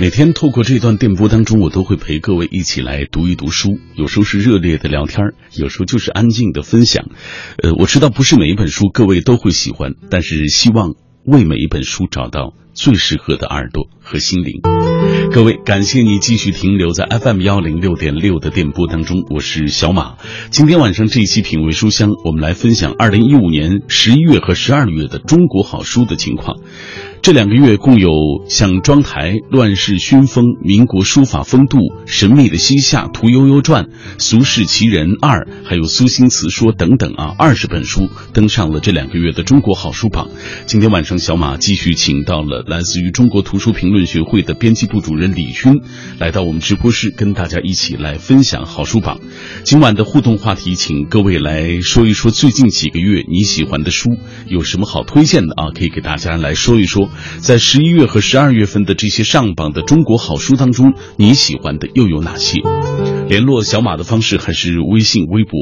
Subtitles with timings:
[0.00, 7.06] 每天透过这段电波当中，我都会陪各位一起来读一读书，有时候是热烈的聊天，有时候就是安静的分享。
[7.60, 14.60] 呃，我知道不是每一本书各位都会喜欢，但是希望为每一本书找到最适合的耳朵和心灵。
[15.32, 20.14] 各位，感谢你继续停留在 FM 幺零六点六的电波当中，我是小马。
[20.50, 26.60] 今天晚上这一期品味书香，我们来分享二零一五年十一月和十二月的中国好书的情况。
[27.20, 28.10] 这两个月共有
[28.48, 33.84] 像《妆台》《乱世熏风》《民国书法风度》《神秘的西夏》《屠呦呦传》
[34.18, 40.30] 《俗世奇人二》，还有《苏辛词说》等等啊，二十本书登上了这两个月的中国好书榜。
[40.66, 45.82] 今天晚上，小马继续请到了来自于中国图书评论学会的编辑部主任李勋，
[46.18, 49.20] 来到我们直播室，跟大家一起来分享好书榜。
[49.64, 54.16] 今晚的互动话题，请各位来说一说最近几个月你喜欢的书
[54.46, 55.72] 有什么好推荐的啊？
[55.74, 57.07] 可以给大家来说一说。
[57.38, 62.60] 在十一月和十二月份的这些上榜的中国好书当中，你喜欢的又有哪些？
[63.28, 65.52] 联络小马的方式还是微信、微博。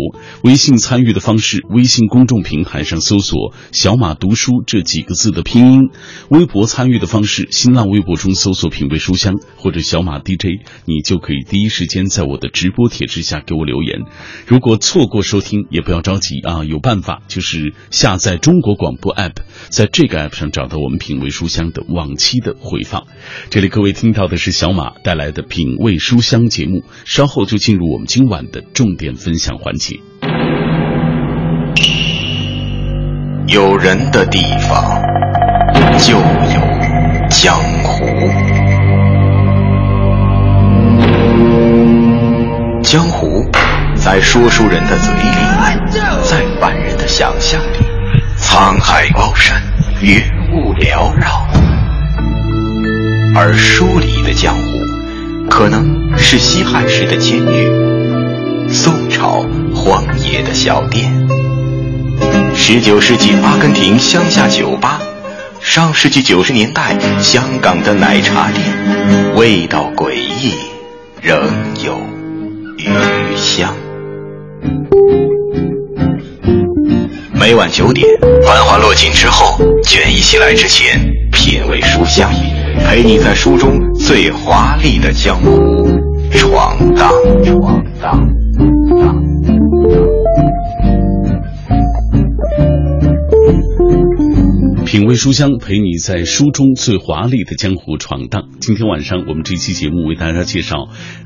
[0.42, 5.80] 微信参与的方式，微信公众平台上搜索“小马读书”这几个字的拼音；
[6.28, 14.02] 微博参与的方式，新浪微博中搜索“品味书香”或者“小马 DJ”，你就可以第一时间在我的直播帖之下给我留言。
[14.46, 19.34] 如果错过收听，也不要着急啊，有办法，就是下载中国广播 app，
[19.70, 23.02] 在这个 app 上找到我们品味书香的往期的回放。
[23.50, 27.58] 这里各位听到的是小马带来的品味书香节目，稍后就。
[27.66, 29.98] 进入我们今晚的重点分享环节。
[33.48, 35.02] 有人的地方
[35.98, 36.20] 就有
[37.28, 38.04] 江湖，
[42.84, 43.26] 江湖
[43.96, 45.20] 在说书人的嘴里，
[46.22, 47.78] 在凡人的想象里，
[48.38, 49.60] 沧海高山，
[50.02, 50.22] 月
[50.56, 51.46] 雾缭绕，
[53.34, 54.80] 而书里的江湖。
[55.50, 61.28] 可能是西汉时的监狱，宋朝荒野的小店，
[62.54, 64.98] 十九世纪阿根廷乡下酒吧，
[65.60, 70.54] 上世纪九十年代香港的奶茶店，味道诡异，
[71.20, 71.38] 仍
[71.84, 72.00] 有
[72.78, 73.74] 余香。
[77.38, 78.06] 每晚九点，
[78.42, 80.98] 繁华落尽之后，倦意袭来之前，
[81.30, 82.32] 品味书香。
[82.88, 85.86] 陪你在书中最华丽的江湖
[86.30, 87.12] 闯荡，
[87.44, 88.26] 闯荡。
[94.86, 98.50] 品味书香，陪你在书中最华丽的江湖闯荡。
[98.60, 100.76] 今天晚上我们这期节目为大家介绍，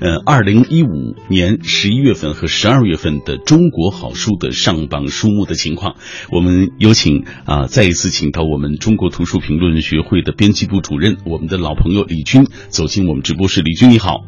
[0.01, 5.97] 呃，二零一五年十一月份和十二月份的中国好书的上榜书目的情况。
[6.33, 13.61] 我们有请啊，再一次请到我们中国图书评论学会的编辑部主任，我们的老朋友李军走进我们直播室。
[13.61, 14.25] 李军你好。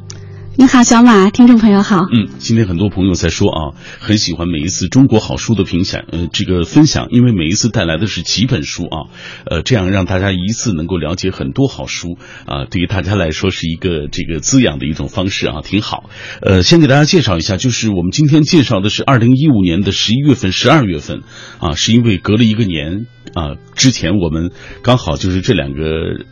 [0.54, 2.06] 你好，小马，听众朋友好。
[2.12, 9.08] 嗯，今天很多朋友在说啊，很喜欢每一次中国好书的评享，呃，这个分享，因为每一次带来的是几本书啊，
[9.46, 16.10] 呃，这样让大家一次能够了解很多好书啊，对于大家来说是一个这个滋养的一种方式啊，挺好。
[16.42, 21.22] 呃，先给大家介绍一下，就是我们今天介绍的是二零一五年的十一月份、十二月份
[21.60, 24.52] 啊，是因为隔了一个年啊，之前我们
[24.82, 25.80] 刚好就是这两个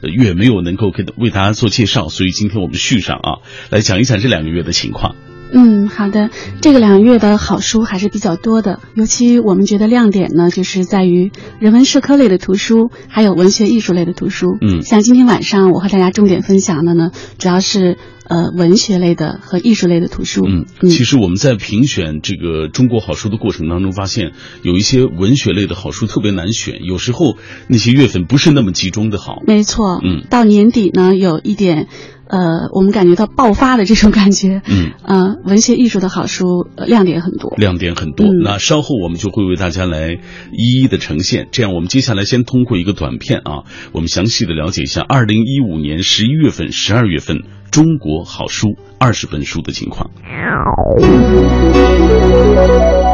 [0.03, 4.10] 月没有能够给为大家做介绍，所以今天我们续上啊，来讲一。
[4.11, 5.15] 讲这两个月的情况。
[5.53, 14.57] 嗯，好的，这个两个月的好书还是比较多的，尤其我们觉得亮点呢，就是在于人文社科类的图书，还有文学艺术类的图书。
[14.61, 17.99] 嗯，像今天晚上我和大家重点分享的呢，主要是
[18.29, 20.47] 呃文学类的和艺术类的图书。
[20.47, 24.31] 嗯，其实我们在评选这个中国好书的过程当中，发现
[24.63, 29.43] 有一些文学类的好书特别难选，有时候那些月份不是那么集中的好。
[29.49, 30.01] 没错。
[30.05, 31.89] 嗯，到年底呢，有一点。
[32.31, 38.27] 呃，我们感觉到爆发的这种感觉，嗯，呃，文学艺术的好书亮点很多，亮点很多。
[38.43, 40.19] 那稍后我们就会为大家来
[40.53, 41.49] 一一的呈现。
[41.51, 50.11] 这样，我们接下来先通过一个短片啊，我们详细的了解一下二零一五年十一月份、十二月份中国好书二十本书的情况。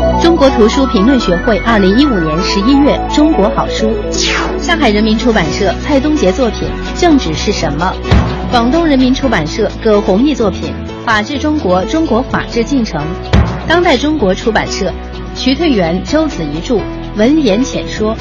[0.23, 3.95] 中国图书评论学会二零一五年十一月中国好书，
[4.61, 6.69] 上海人民出版社蔡东杰作品
[7.01, 7.93] 《政治是什么》。
[8.51, 10.73] 广东人民出版社葛洪毅作品
[11.05, 13.01] 《法治中国：中国法治进程》，
[13.69, 14.93] 当代中国出版社
[15.35, 16.75] 徐退元、周子怡著
[17.17, 18.15] 《文言浅说》，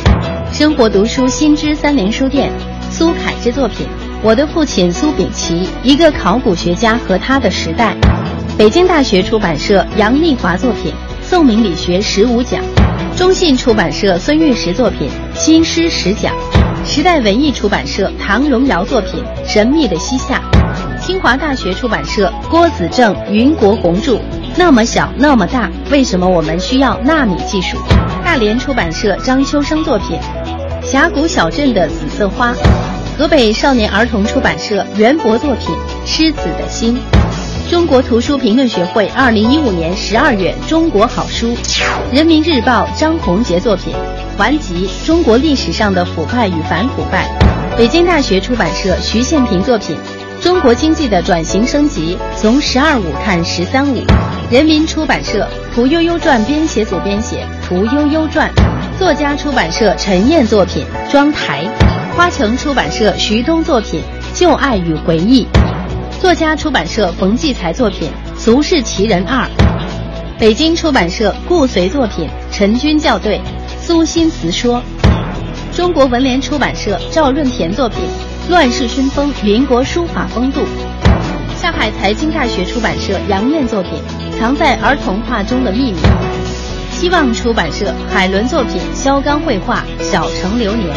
[0.53, 2.51] 生活读书新知三联书店
[2.91, 3.87] 苏凯之作品
[4.21, 7.95] 《我的父亲苏秉琦：一个考古学家和他的时代》，
[8.57, 10.91] 北京大学出版社杨丽华作品
[11.27, 12.61] 《宋明理学十五讲》，
[13.17, 16.31] 中信出版社孙玉石作品《新诗十讲》。
[16.85, 20.39] 时代文艺出版社唐荣尧作品《神秘的西夏》，
[21.03, 24.19] 清华大学出版社郭子正、云国红著。
[24.55, 27.79] 那么小，那么大，为什么我们需要纳米技术？
[28.23, 30.19] 大连出版社张秋生作品
[30.85, 32.53] 《峡谷小镇的紫色花》，
[33.17, 35.75] 河北少年儿童出版社袁博作品
[36.05, 36.95] 《狮子的心》，
[37.69, 41.55] 中国图书评论学会二零一五年十二月中国好书，
[42.11, 43.91] 人民日报张宏杰作品
[44.37, 47.27] 《顽疾：中国历史上的腐败与反腐败》，
[47.77, 49.97] 北京大学出版社徐宪平作品。
[50.41, 54.03] 中国经济的转型升级，从“十二五”看“十三五”。
[54.51, 58.51] 人民出版社《屠呦呦传》编写组编写《屠呦呦传》，
[58.99, 61.65] 作家出版社陈燕作品《妆台》，
[62.15, 64.01] 花城出版社徐东作品
[64.39, 65.45] 《旧爱与回忆》，
[66.25, 69.45] 作家出版社冯骥才作品《俗世奇人二》，
[70.39, 73.37] 北京出版社顾随作品《陈军校对》，
[73.79, 74.81] 苏辛词说，
[75.71, 77.99] 中国文联出版社赵润田作品。
[78.49, 80.61] 乱世熏风，民国书法风度。
[81.61, 83.91] 上海财经大学出版社杨燕作品
[84.39, 85.99] 《藏在儿童画中的秘密》。
[86.89, 90.89] 希望出版社海伦作品《肖钢绘画小城流年》。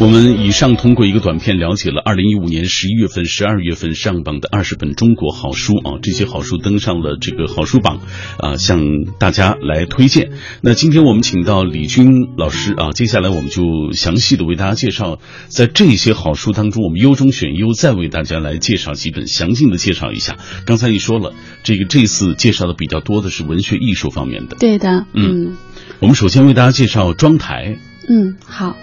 [0.00, 8.00] 我们以上通过一个短片了解了二零一五年十一月份、十二月份上榜的二十本中国好书啊，这些好书登上了这个好书榜
[8.38, 8.80] 啊，向
[9.18, 10.30] 大家来推荐。
[10.62, 15.18] 那今天我们请到李军老师啊，接下来我们就详细的为大家介绍，
[15.48, 20.38] 在这些好书当中，我们优中选优，再为大家来介绍几本，详尽的介绍一下。
[20.64, 25.58] 刚才你说了，这个这次介绍的比较多的是文学艺术方面的，对的，嗯，
[26.00, 27.76] 我们首先为大家介绍妆台，
[28.08, 28.78] 嗯，好。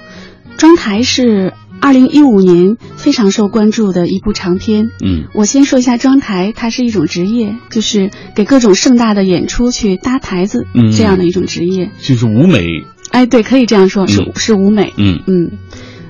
[0.58, 4.90] 妆台是二零一五年非常受关注的一部长片。
[5.04, 12.86] 嗯，我先说一下妆台，它是一种职业，就是给各种盛大的演出去搭台子，嗯这样的一种职业，就是舞美。
[13.12, 14.94] 哎，对，可以这样说，是是舞美。
[14.98, 15.52] 嗯嗯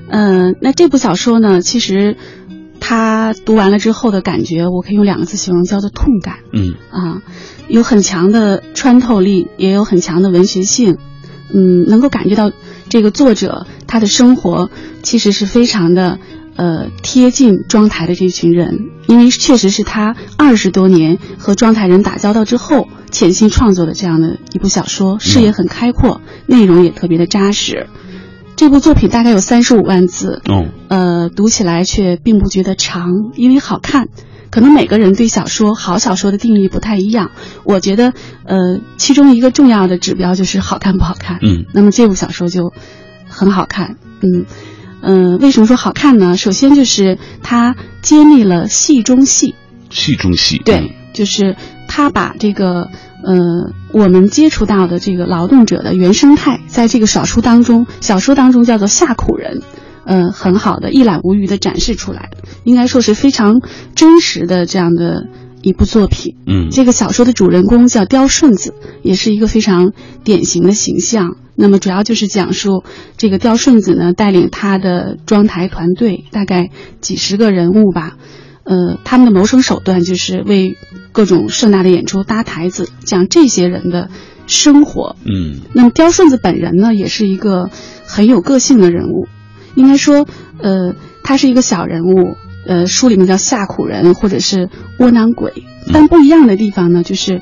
[0.08, 2.16] 呃，那这部小说呢，其实
[2.80, 6.36] 他读完了之后的感觉，我可以用两个字形容，叫做痛感。
[6.54, 7.22] 嗯啊，
[7.68, 10.96] 有很强的穿透力，也有很强的文学性。
[11.52, 12.52] 嗯，能够感觉到
[12.88, 14.70] 这个作者他的生活
[15.02, 16.18] 其实是非常的
[16.56, 27.86] 呃贴近庄台的这群人，因为确实是他二十多年和庄台人打交道之后潜心创作的这样的一部小说，视野很开阔，内容也特别的扎实。
[28.56, 34.08] 这部作品大概有三十五万字，哦，呃，读起来却并不觉得长，因为好看。
[34.50, 37.30] 可能每个人对小说好小说的定义不太一样，
[37.64, 38.12] 我觉得，
[38.44, 41.38] 呃，其中一个重要的指标就是好看不好看。
[41.42, 42.72] 嗯，那么这部小说就
[43.28, 43.96] 很好看。
[44.20, 44.46] 嗯，
[45.00, 46.36] 嗯，为什么说好看呢？
[46.36, 49.54] 首先就是它揭秘了戏中戏，
[49.90, 50.58] 戏中戏。
[50.64, 51.56] 对，就是
[51.86, 52.88] 他把这个
[53.22, 59.62] 呃我们接触到的这个劳动者的原生态，在这个小说当中，小说当中叫做下苦人。
[60.04, 62.30] 嗯，很好的一览无余的展示出来，
[62.64, 63.60] 应该说是非常
[63.94, 65.26] 真实的这样的
[65.62, 66.36] 一部作品。
[66.46, 69.92] 嗯，这个小说的主人公叫刁顺子，也是一个非常
[70.24, 71.36] 典型的形象。
[71.60, 72.84] 那么主要就是讲述
[73.16, 76.70] 这个刁顺子呢，带领他的装台团队，大概
[77.00, 78.16] 几十个人物吧。
[78.62, 80.76] 呃，他们的谋生手段就是为
[81.10, 84.08] 各种盛大的演出搭台子，讲这些人的
[84.46, 85.16] 生活。
[85.24, 87.70] 嗯，那么刁顺子本人呢，也是一个
[88.06, 89.26] 很有个性的人物。
[89.74, 90.26] 应该说，
[90.58, 95.52] 呃，他是一个小人物，呃，书里面叫下苦人或者是窝囊鬼，
[95.92, 97.40] 但不一样的地方呢，就是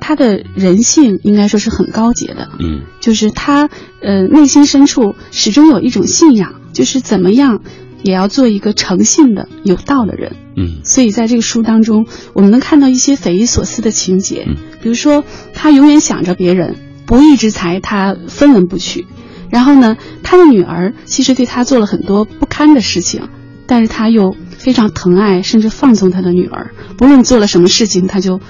[0.00, 3.68] 他的人性应该说是很高洁的，嗯，就是他
[4.02, 7.60] 呃内心深处始终有一种信仰，就是怎么样
[8.02, 15.24] 也要做一个诚信的有道的人，嗯，所以在这个书当中，我们能看到一些匪夷所思的情节，嗯，比如说
[15.54, 16.76] 他永远想着别人，
[17.06, 19.06] 不义之财他分文不取。
[19.50, 23.28] 然后呢，他的女儿其实对他做了很多不堪的事情，
[23.66, 26.70] 但是他又非常疼爱，甚至放纵他的女儿。
[26.96, 28.40] 不论做了什么事情，他就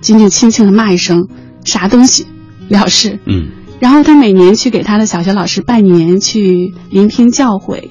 [0.00, 1.28] 仅仅轻轻的骂一声
[1.64, 2.26] “啥东西”
[2.68, 3.18] 了事。
[3.26, 3.48] 嗯。
[3.78, 7.90] 然后他每年去给他的小学老师拜年，去聆听教诲。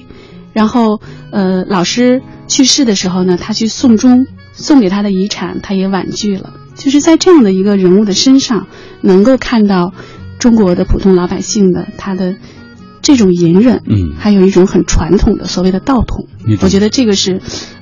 [0.52, 1.00] 然后，
[1.30, 6.54] 呃，老师去世的时候呢，他去送终，送给他的遗产他也婉拒了。
[6.74, 8.66] 就是在这样的一个人物的身上，
[9.00, 9.92] 能够看到。
[10.38, 12.36] 中国的普通老百姓的他的
[13.02, 16.26] 这种隐忍，嗯，还有一种很传统的所谓的道统，
[16.60, 17.40] 我觉得这个是，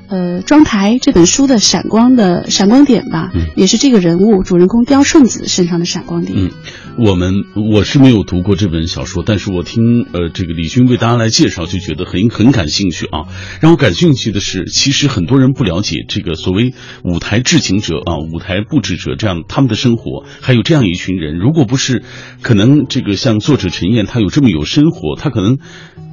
[0.08, 6.38] 呃，《妆台》这本书的闪光的闪光点吧，嗯，也是这个人物主人公刁顺子身上的闪光点。
[6.38, 6.50] 嗯，
[6.98, 7.34] 我们
[7.72, 13.26] 我是没有读过这本小说，但是我听呃这个李军为大家来介绍，就觉得很很感兴趣啊。
[13.60, 21.38] 让我感兴趣的是，其实很多人不了解这个所谓舞台制景者啊、舞台布置者这样他们的生活，还有这样一群人。
[21.38, 22.02] 如果不是
[22.42, 25.58] 可能这个像作者陈燕他有这么有生活，他可能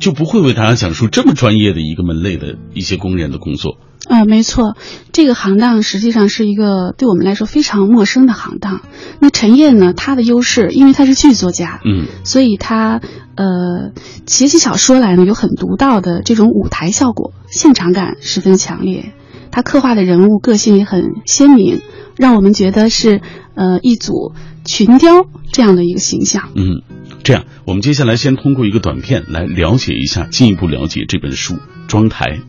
[0.04, 3.78] 就不会为大家讲述这么专业的一个门类的一些工人的工作。
[4.10, 4.76] 啊，没错，
[5.14, 8.82] 这个行当实际上是一个对我们来说非常陌生的行当。
[9.22, 13.00] 那陈燕呢，他的优势，因为他是剧作家，嗯，所以他
[13.36, 13.94] 呃
[14.28, 19.14] 写起小说来呢，有很独到的这种舞台效果，现场感十分强烈。
[19.54, 21.80] 他刻画的人物个性也很鲜明，
[22.18, 23.22] 让我们觉得是
[23.54, 24.34] 呃一组
[24.66, 26.50] 群雕这样的一个形象。
[26.56, 26.82] 嗯，
[27.24, 31.54] 这样，我们接下来先通过一个短片来了解一下，进一步了解这本书
[31.88, 32.40] 《妆台》。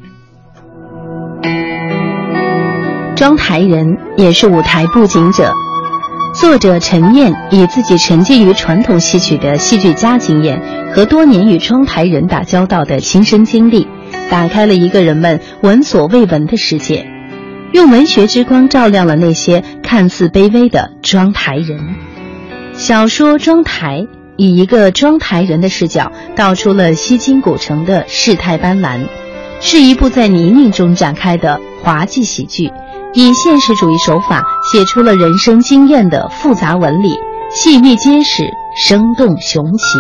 [3.14, 5.52] 妆台人也是舞台布景者。
[6.40, 10.60] 作者陈燕以自己沉浸于传统戏曲的戏剧家经验
[10.94, 13.88] 和多年与妆台人打交道的亲身经历，
[14.30, 17.04] 打开了一个人们闻所未闻的世界，
[17.72, 21.96] 用文学之光照亮了那些看似卑微的妆台人。
[22.74, 24.02] 小说《妆台》
[24.36, 29.08] 以一个妆台人的视角，道出了西京古城的世态斑斓，
[29.60, 32.70] 是一部在泥泞中展开的滑稽喜剧。
[33.14, 37.16] 以现实主义手法写出了人生经验的复杂纹理，
[37.50, 38.44] 细腻结实，
[38.76, 39.98] 生动雄奇。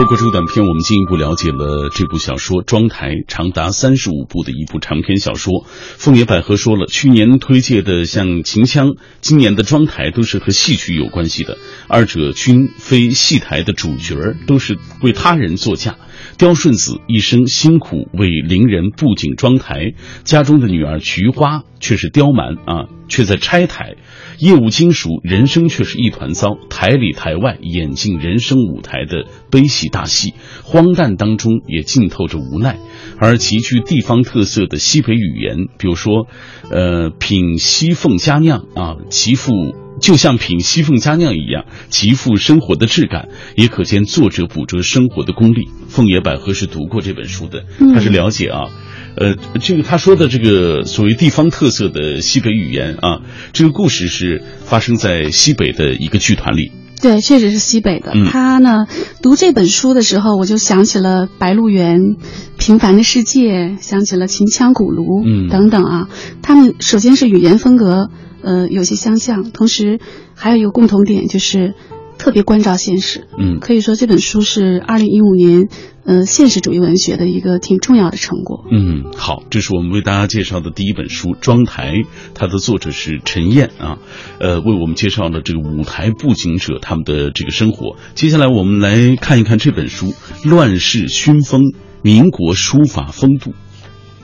[0.00, 5.66] 透过这个短片，我们进一步了解了这部小说《妆台》，长达三十五部的一部长篇小说。
[5.66, 14.14] 凤野百合说了，去年推介的像《秦腔》，今年的《妆台》都是和戏曲有关系的，二者均非戏台的主角，
[14.46, 15.96] 都是为他人作嫁。
[16.38, 19.92] 刁顺子一生辛苦为伶人布景妆台，
[20.24, 23.96] 家中的女儿菊花却是刁蛮啊，却在拆台，
[24.38, 26.56] 业务精熟，人生却是一团糟。
[26.70, 32.78] 台里台外演尽人生舞台的悲喜大戏，荒诞当中也浸透着无奈。
[33.18, 36.26] 而极具地方特色的西北语言，比如说，
[36.70, 39.52] 呃，品西凤佳酿啊，其父。
[40.00, 45.68] 就像品西凤佳酿一样，极富生活的质感，也可见作者捕捉生活的功力。
[45.88, 47.64] 凤野百合是读过这本书的，
[47.94, 48.70] 他是了解啊，
[49.16, 53.20] 呃，这个他说的这个所谓地方特色的西北语言啊，
[53.52, 56.72] 这个故事是发生在西北的一个剧团里。
[57.02, 58.12] 对，确实是西北的。
[58.30, 58.86] 他呢，
[59.22, 62.00] 读这本书的时候，我就想起了《白鹿原》
[62.58, 66.08] 《平凡的世界》，想起了《秦腔鼓炉》等等啊。
[66.42, 68.10] 他们首先是语言风格。
[68.42, 70.00] 呃，有些相像，同时
[70.34, 71.74] 还有一个共同点，就是
[72.18, 73.26] 特别关照现实。
[73.38, 75.68] 嗯，可以说这本书是二零一五年
[76.04, 78.64] 呃现实主义文学的一个挺重要的成果。
[78.70, 81.92] 嗯，好，这是我们为大家介绍的第一本书《妆台》，
[82.34, 83.98] 它的作者是陈燕啊，
[84.38, 87.96] 呃，为我们介绍了这个舞台布景者他们的这个生活。
[88.14, 90.08] 接下来我们来看一看这本书
[90.48, 91.62] 《乱世熏风：
[92.02, 93.50] 民国书法风度》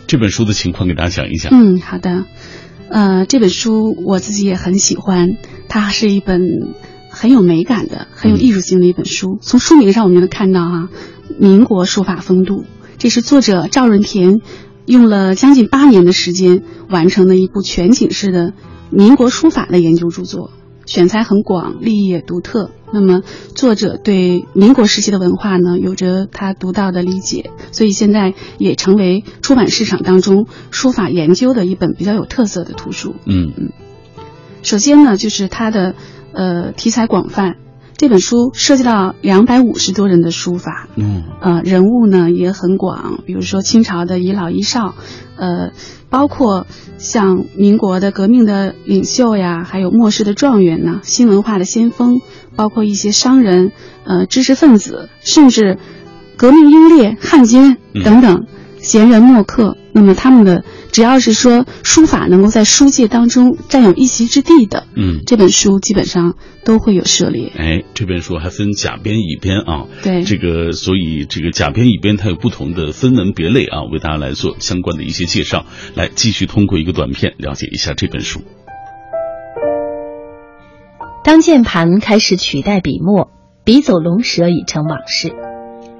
[0.06, 1.52] 这本书的情况，给大家讲一讲。
[1.52, 2.24] 嗯，好的。
[2.88, 5.36] 呃，这本书我自己也很喜欢，
[5.68, 6.40] 它是一本
[7.10, 9.38] 很有美感的、很有艺术性的一本书。
[9.42, 10.88] 从书名上我们就能看到哈，
[11.38, 12.64] 民国书法风度，
[12.98, 14.40] 这是作者赵润田
[14.86, 18.52] 用了将近八年的时间完成的一部全景式的
[18.90, 20.52] 民国书法的研究著作。
[20.86, 22.70] 选材很广，立意也独特。
[22.96, 23.20] 那么，
[23.54, 33.14] 作者对民国时期的文化呢，有着他独到的理解，所以现在也成为出版市场当中书法研究的一本比较有特色的图书。
[33.26, 33.72] 嗯嗯。
[34.62, 35.94] 首先呢，就是它的
[36.32, 37.56] 呃题材广泛，
[37.98, 40.88] 这本书涉及到两百五十多人的书法。
[40.96, 41.24] 嗯。
[41.42, 44.94] 呃，人物呢也很广，比如说清朝的遗老遗少，
[45.36, 45.72] 呃。
[46.08, 52.20] 包括像民国的革命的领袖呀，还有末世的状元呢，新文化的先锋，
[52.56, 53.72] 包括一些商人、
[54.04, 55.78] 呃知识分子，甚至
[56.36, 58.46] 革命英烈、汉奸等等
[58.78, 59.76] 闲人墨客。
[59.92, 66.34] 那么他们的只要是说书法能够在书界当中占有一席之地的，嗯，这本书基本上
[66.64, 67.50] 都会有涉猎。
[67.56, 69.86] 哎，这本书还分甲编、乙编啊。
[70.02, 75.64] 对，这个所以这个甲编、乙编它有不同的分门别类啊，为大家来做相关的一些介绍。
[75.94, 78.42] 来，继续通过一个短片了解一下这本书。
[81.26, 83.32] 当键盘开始取代笔墨，
[83.64, 85.34] 笔走龙蛇已成往事。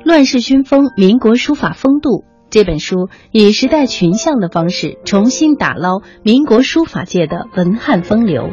[0.05, 2.23] 乱世熏风，民国书法风度。
[2.49, 8.51] 这本书以时代群像的方式重新打捞民国书法界的文汉风流。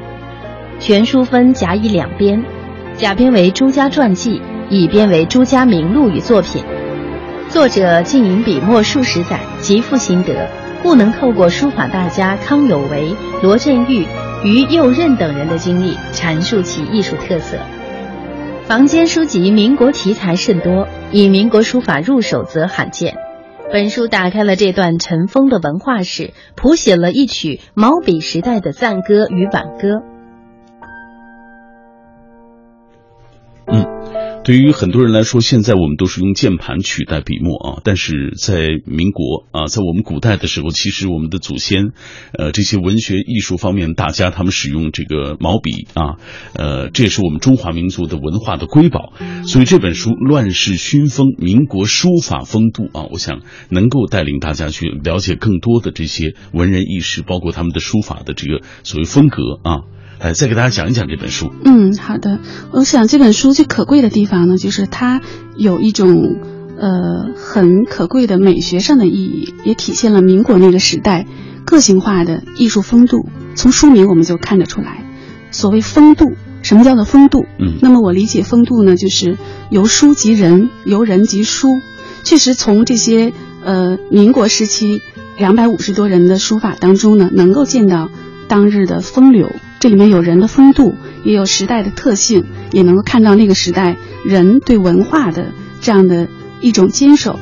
[0.79, 2.43] 全书分甲乙两编，
[2.95, 6.63] 甲编为朱家传记，乙编为朱家名录与作品。
[7.49, 10.49] 作者浸淫笔墨数十载，极富心得，
[10.81, 14.07] 故能透过书法大家康有为、罗振玉、
[14.43, 17.57] 于右任等人的经历，阐述其艺术特色。
[18.65, 23.15] 房间书籍民国题材甚多，以民国书法入手则罕见。
[23.71, 30.03] 本书打开了这段尘封的文化史，谱写了一曲毛笔时代的赞歌与挽歌。
[33.65, 33.85] 嗯
[34.43, 41.93] 对于很多人来说，现在我们都是用键盘取代笔墨啊，但是在民国啊，在我们古代的时候，其实我们的祖先，
[42.38, 46.17] 呃，这些文学艺术方面大家，他们使用这个毛笔啊，
[46.55, 49.13] 呃，这也是我们中华民族的文化的瑰宝。
[49.47, 59.83] 所以这本书《乱世熏风：民国书法风度》啊，我想能够带领大家去了解更多的这些文人异士，包括他们的书法的这个所谓风格啊。
[60.23, 61.53] 哎，再给大家讲一讲这本书。
[61.65, 62.39] 嗯，好的。
[62.71, 65.21] 我想这本书最可贵的地方呢，就是它
[65.57, 66.37] 有一种
[66.79, 71.27] 呃很可贵的美学上的意义，也体现了民国那个时代
[71.65, 73.27] 个性化的艺术风度。
[73.55, 75.03] 从书名我们就看得出来，
[75.51, 77.45] 所谓风度，什么叫做风度？
[77.59, 79.37] 嗯，那么我理解风度呢，就是
[79.69, 81.67] 由书及人，由人及书。
[82.23, 85.01] 确实，从这些呃民国时期
[85.37, 88.09] 两百五十多人的书法当中呢，能够见到
[88.47, 89.51] 当日的风流。
[89.83, 96.29] 这里面有人的风度，也有时代的特性，也能够看到那个时代人对文化的这样的
[96.61, 97.37] 一种坚守。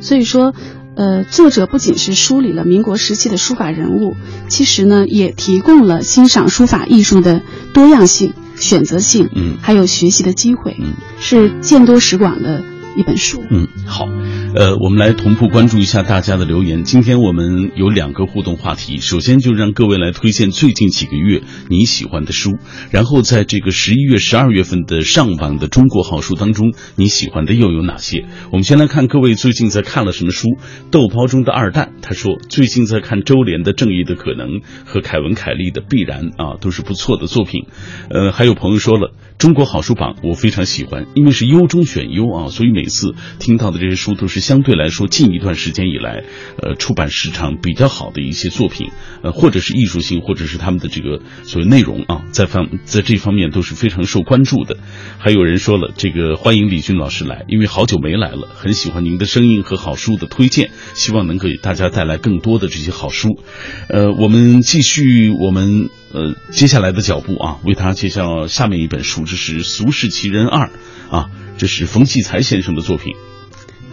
[0.00, 0.54] 所以说，
[0.96, 4.16] 呃，作者不仅是梳理了民国时期的书法人物，
[4.48, 12.64] 其实呢，也提供了欣赏书法艺术的多样性、选择性，嗯，还有学习的机会，嗯，是见多识广的。
[12.96, 14.06] 一本书，嗯，好，
[14.54, 16.84] 呃，我们来同步关注一下大家的留言。
[16.84, 22.58] 今天我们有两个互动话题，首先就让各位来推荐最近几个月你喜欢的书，
[22.92, 28.26] 然后在这个十一月、十二月份的上榜的中国好书当中，你喜欢的又有哪些？
[28.52, 30.48] 我们先来看各位最近在看了什么书。
[30.92, 37.66] 豆包中的二蛋他说，最近在看周濂的《正义的可能》和凯文·凯利的《必然》啊，都是不错的作品。
[38.10, 39.12] 呃，还有朋友说了。
[39.36, 46.22] 中国好书榜我非常喜欢，因为是优中选优啊，所以每每次听到的这些书都是相对来说近一段时间以来，
[46.60, 48.90] 呃，出版市场比较好的一些作品，
[49.22, 54.76] 呃，或者是艺术性，或者是他们的这个所谓内容啊，在方在这方面都是非常受关注的。
[55.16, 63.40] 还有人说了，这个欢迎李军老师来，因为好久没来了，很喜欢您的声音和好书的推荐，希望能给大家带来更多的这些好书。
[63.88, 65.88] 呃，我们继续我们。
[66.14, 70.70] 呃，接下来的脚步啊，为他介绍下面一本书，这是《俗世奇人二》
[71.12, 73.14] 啊，这是冯骥才先生的作品。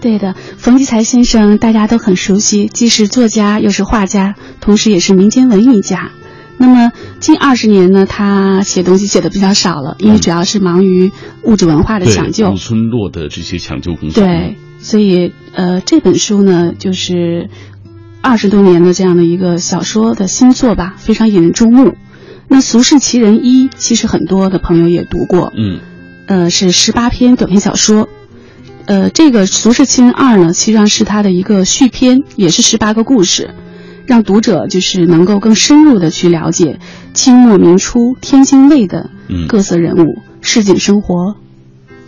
[0.02, 6.12] 对的，冯骥才先生大家都很熟悉，既是作家又是画家，同时也是民间文艺家。
[6.58, 11.12] 那么近二十年呢，他写东西写的比较少了，因为主要是忙于
[11.44, 14.24] 物质文化的抢救、村落的这些抢救工作。
[14.24, 17.50] 对，所以呃，这本书呢，就是
[18.22, 21.96] 二十多年的这样的一个小说的新作吧，非常引人注目。
[22.48, 25.80] 那《俗世奇人一》其实很多的朋友也读过，嗯，
[26.28, 28.08] 呃，是十八篇短篇小说，
[28.86, 33.50] 呃，这个《俗世清人二》呢，实际上是它的一个续篇，也是十八个故事，
[34.06, 36.80] 让读者就是能够更深入的去了解
[37.14, 39.10] 清末明初天津卫的
[39.48, 41.36] 各色人物、市井生活。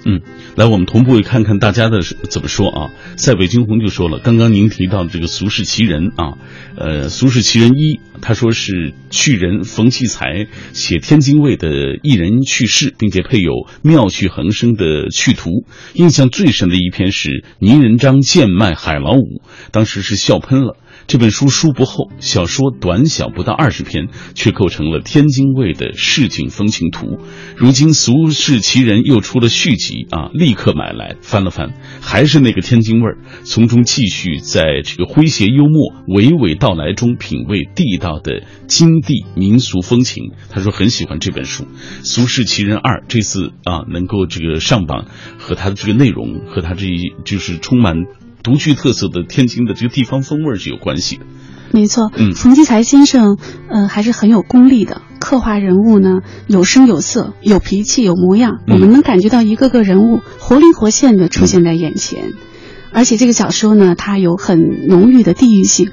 [0.05, 0.21] 嗯，
[0.55, 2.91] 来，我们同步看看大家的怎么说啊？
[3.15, 6.37] 塞北惊鸿就说了，刚刚您提到的这个《俗世奇人》啊，
[6.75, 11.69] 呃，《俗世奇人一》，他说是去人冯骥才写天津卫的
[12.03, 15.65] 一人去世，并且配有妙趣横生的趣图。
[15.93, 20.77] 印象最深的一篇是倪仁章贱卖海老五，当时是笑喷了。
[21.05, 27.19] 这本书书不厚，小说短小不到二十篇，却构成了天津卫的市井风情图。
[27.55, 40.31] 如今《俗世奇人》又出了续集啊，立刻买来翻了翻，还是那个天津味儿，从中继续在这个诙谐幽默、娓娓道来中品味地道的金地民俗风情。
[40.49, 41.63] 他说很喜欢这本书，
[42.03, 45.05] 《俗世奇人二》这次啊能够这个上榜，
[45.37, 47.97] 和他的这个内容和他这一就是充满。
[48.43, 51.25] 独具特色的天津的这个地方风味是有关系的，
[51.71, 52.11] 没错。
[52.15, 53.37] 嗯，冯骥才先生，
[53.69, 55.01] 呃，还是很有功力的。
[55.19, 58.59] 刻画人物呢，有声有色，有脾气，有模样。
[58.67, 62.33] 我们能感觉到一个个人物活灵活现的出现在眼前，
[62.91, 65.91] 而且这个小说呢，它有很浓郁的地域性，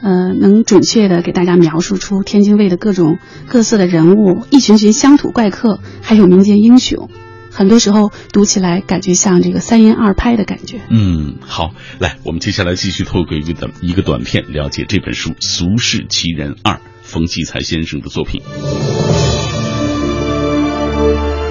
[0.00, 7.10] 呃，能准确的给大家描述出天津卫的各种各色的人物，一群群乡土怪客，还有民间英雄。
[7.56, 10.78] 很多时候读起来感觉像这个三言二拍的感觉。
[10.90, 18.42] 嗯，好，来，我们接下来继续透过一个短一个短片了解这本书《俗世奇人二》冯骥才先生的作品。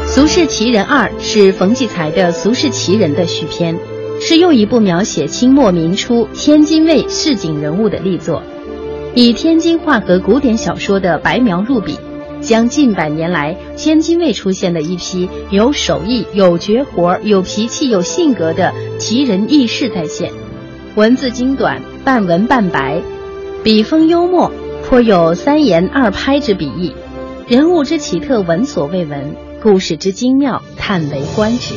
[0.08, 3.76] 《俗世奇人二》是冯骥才的《俗世奇人》的续篇，
[4.22, 8.44] 是又一部描写清末民初天津卫市井人物的力作，
[9.16, 11.98] 以天津话和古典小说的白描入笔。
[12.46, 20.32] 将近百年来天津卫出现的一批有手艺、有绝活、有脾气、有性格的奇人异事再现。
[20.96, 23.02] 文字精短，半文半白，
[23.64, 24.52] 笔锋幽默，
[24.88, 26.94] 颇有三言二拍之笔意。
[27.48, 29.22] 人物之奇特，闻所未闻；
[29.62, 31.74] 故事之精妙，叹为观止。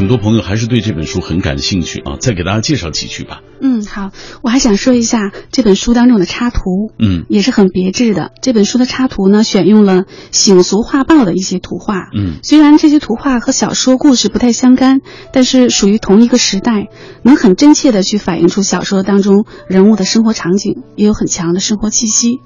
[0.00, 3.42] 很多朋友还是对这本书很感兴趣啊，再给大家介绍几句吧。
[3.60, 8.32] 嗯，好，我还想说一下这本书当中的插图，嗯，也是很别致的。
[8.40, 15.00] 这本书的插图呢，选用了醒俗画报的一些图画，嗯，虽然这些图画和小说故事不太相干，
[15.34, 16.88] 但是属于同一个时代，
[17.22, 22.38] 能很真切的去反映出小说当中人物的生活场景，也有很强的生活气息。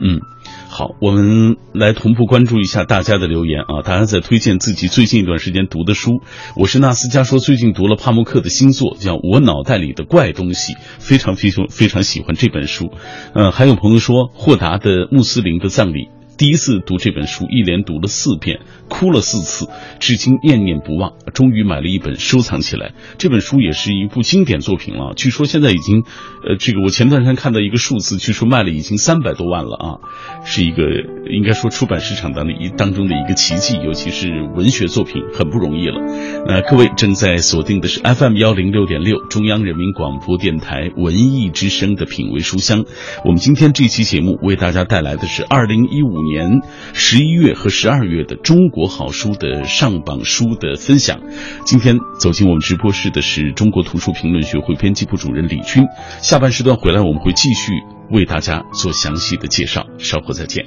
[0.00, 0.20] 嗯。
[0.72, 3.82] 好，我们来同步关注一下大家的留言啊！
[3.84, 6.22] 大家在推荐自己最近一段时间读的书。
[6.54, 12.92] 我是纳斯加说，最近读了帕慕克的新作，叫《我脑袋里的怪东西》，非常非常非常喜欢这本书。
[13.34, 16.04] 嗯，还有朋友说，霍达的《穆斯林的葬礼》。
[16.40, 21.12] 第一次读这本书，一连读了四遍，哭了四次，至今念念不忘。
[21.34, 22.94] 终于买了一本收藏起来。
[23.18, 25.12] 这本书也是一部经典作品了。
[25.14, 26.02] 据说现在已经，
[26.48, 29.86] 呃，这个我前段时间看到一个数字，据说卖了已经三百多万了啊，
[30.46, 30.82] 是一个
[31.30, 36.00] 应该说出版市场当的一当中的一个奇迹，尤其是文学作品很不容易了。
[36.46, 42.86] 那各位正在锁定的是 FM 幺零六点六中央人民广播电台文艺之声的品味书香。
[43.26, 46.29] 我们今天这期节目为大家带来的是二零一五年。
[46.30, 46.62] 年
[46.94, 51.20] 十一月和十二月的中国好书的上榜书的分享。
[51.64, 55.84] 今天走进我们直播室的是中国图书评论学会编辑部主任李军。
[56.22, 57.72] 下半时段回来，我们会继续
[58.10, 59.86] 为大家做详细的介绍。
[59.98, 60.64] 稍后再见。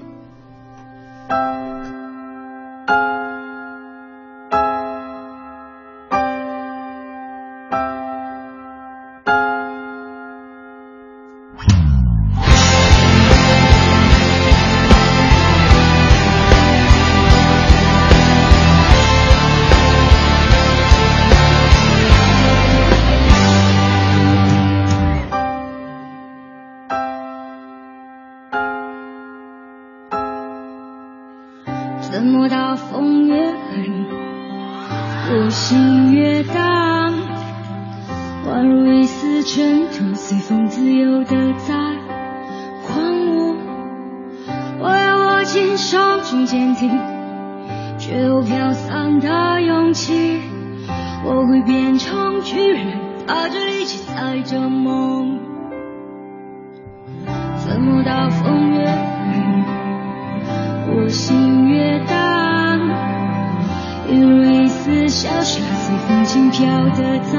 [66.66, 67.38] 要的再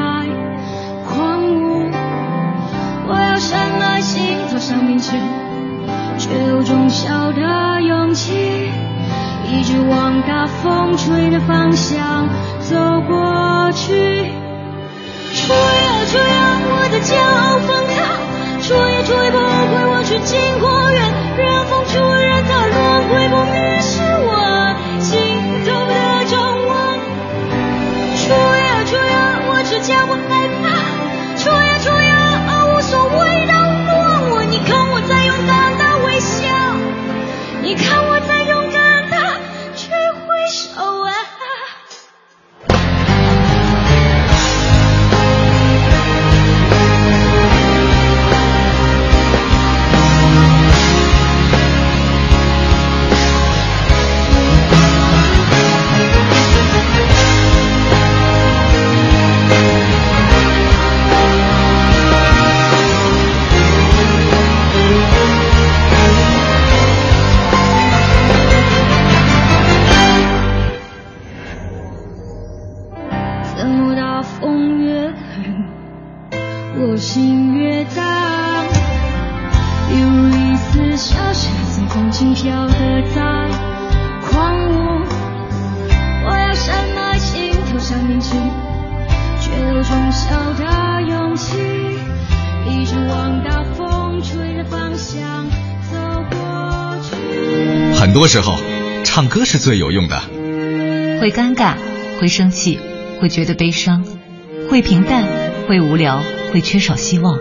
[1.09, 1.91] 狂舞，
[3.09, 5.21] 我要深爱心走向明天，
[6.19, 8.71] 却有种小的勇气，
[9.47, 12.29] 一直往大风吹的方向
[12.61, 14.31] 走过去，
[15.35, 17.95] 吹啊吹啊，我的骄傲放开，
[18.63, 19.43] 吹啊吹，不回
[19.91, 20.99] 我去经过远，
[21.37, 22.77] 任风吹，任它轮
[23.09, 23.74] 回不灭。
[98.15, 98.57] 多时候，
[99.03, 100.21] 唱歌是最有用的。
[101.21, 101.75] 会尴尬，
[102.21, 102.79] 会生气，
[103.21, 104.05] 会觉得悲伤，
[104.71, 105.25] 会平淡，
[105.67, 106.23] 会无聊，
[106.53, 107.37] 会缺少希望。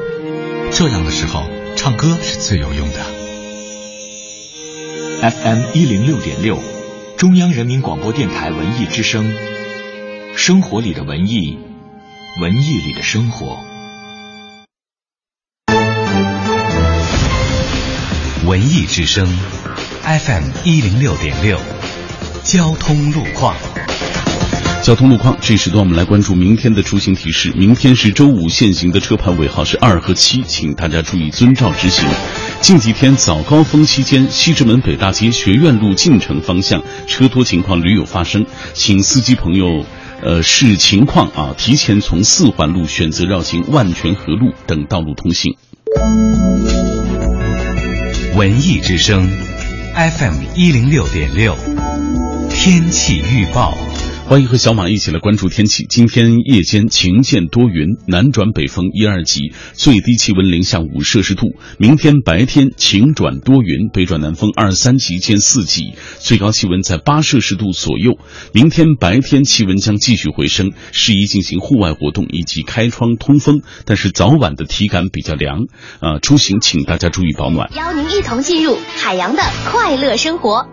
[0.71, 1.43] 这样的时候，
[1.75, 2.95] 唱歌是最有用的。
[5.29, 6.57] FM 一零六点六，
[7.17, 9.31] 中央人民广播电台文艺之声，
[10.36, 11.58] 生活里的文艺
[12.41, 13.60] 文艺里的生活。
[18.46, 19.26] 文艺之声
[20.04, 21.58] fm 一零六点六
[22.43, 23.56] 交通路况。
[24.82, 27.54] 交通路况这时段我们来关注明天的出行提示。
[27.56, 32.06] 明天是周五限行的车牌尾号是二和七请大家注意遵照执行。
[32.60, 39.86] 近几天早高峰期间西直门北大街学院路进城方向车多情况屡有发生请司机朋友
[40.23, 45.57] 呃视情况啊，提前从四环路选择绕行万泉河路等道路通行。
[48.36, 49.29] 文艺之声
[49.93, 51.55] ，FM 一零六点六，
[52.49, 53.77] 天气预报。
[54.25, 55.86] 欢迎和小马一起来关注天气。
[55.88, 61.55] 今天夜间晴见多云，南转北风一二级，最低气温零下五摄氏度。
[61.77, 68.17] 明天白天晴转多云，北转南风二三级见四级，最高气温在八摄氏度左右。
[68.53, 75.65] 明天白天气温将继续回升，适宜进行户外活动以及开窗通风，但是早晚的体感比较凉。
[75.99, 77.69] 啊，出行请大家注意保暖。
[77.75, 80.72] 邀您一同进入海洋的快乐生活。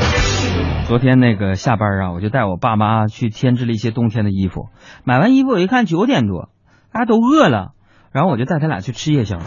[0.91, 4.67] 昨天那个下班啊，我就带我爸妈去添置了一些冬天的衣服。
[5.05, 6.49] 买完衣服我一看九点多，
[6.91, 7.71] 大家都饿了，
[8.11, 9.37] 然后我就带他俩去吃夜宵。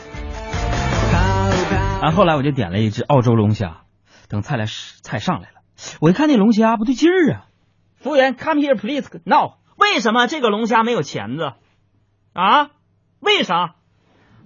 [2.00, 3.82] 然后后来我就点了一只澳洲龙虾，
[4.30, 4.64] 等菜来
[5.02, 5.60] 菜上来了，
[6.00, 7.44] 我一看那龙虾不对劲儿啊！
[7.98, 9.56] 服务员，come here please no？。
[9.76, 11.52] 为什么这个龙虾没有钳子？
[12.32, 12.70] 啊？
[13.20, 13.74] 为啥？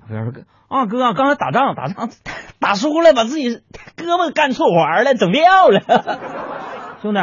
[0.04, 2.10] 服务员说：“啊哥，刚才打仗打仗
[2.58, 3.50] 打输了，把自己
[3.96, 6.57] 胳膊干错环了，整掉了。
[7.00, 7.20] 兄弟，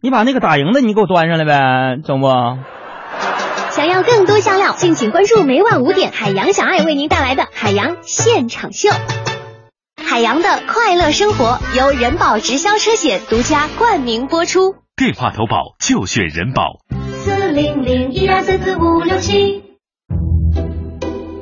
[0.00, 2.28] 你把那个打赢的你给我端上来呗，中不？”
[3.70, 8.88] 想要更多香料，敬请关注每晚五点海洋小爱为您带来的海洋现场秀。
[10.02, 14.76] 海洋的快乐生活由人保直销车险独家冠名播出。
[14.96, 16.80] 电话投保就选人保。
[17.12, 19.62] 四零零一二三四五六七。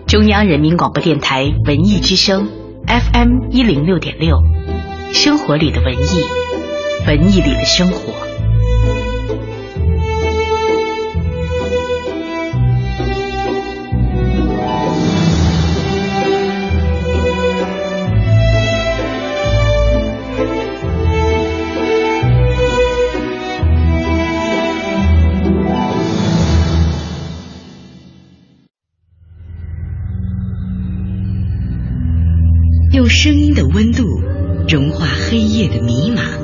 [0.09, 2.49] 中央人民广播电台文艺之声
[2.87, 4.37] FM 一零六点六，
[5.13, 6.44] 生活里的文艺，
[7.07, 8.15] 文艺里的生活。
[32.93, 34.05] 用声音的温度
[34.69, 36.44] 融化黑夜的迷茫，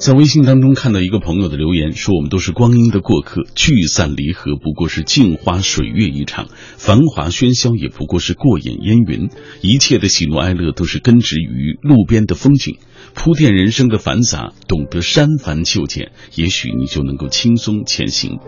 [0.00, 9.28] 在微信当中看到一个朋友的留言，说我们都是光阴的过客，聚散离合不过是镜花水月一场，繁华喧嚣也不过是过眼烟云，
[9.60, 12.78] 一切的喜怒哀乐都是根植于路边的风景，
[13.12, 18.38] 铺垫人生的繁杂，懂得删繁就简，也许你就能够轻松前行。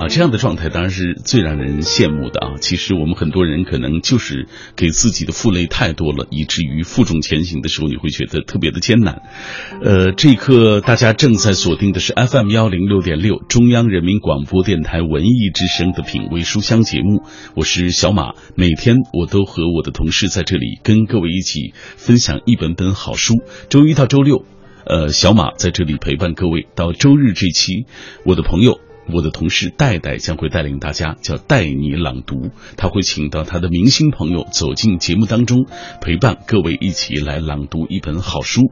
[0.00, 2.54] 啊，这样的状态当然是最让人羡慕的啊！
[2.58, 9.20] 其实我们很多人可能就是给自己的负累太多了，以至于负重前行的时候，你会觉得特别的艰难。
[9.82, 17.22] 呃，这一刻大家正在锁定的是 FM 幺零六点六中央人民广播电台文艺之声的品味书香节目，
[17.54, 23.34] 我是小马，每天我都和我的同事在这里跟各位一起分享一本本好书。
[23.68, 24.46] 周一到周六，
[24.86, 27.84] 呃，小马在这里陪伴各位到周日这期，
[28.24, 28.80] 我的朋友。
[29.12, 35.66] 我的同事戴戴将会带领大家叫带你朗读，他会请到他的明星朋友走进节目当中，
[36.00, 38.70] 陪伴各位一起来朗读一本好书。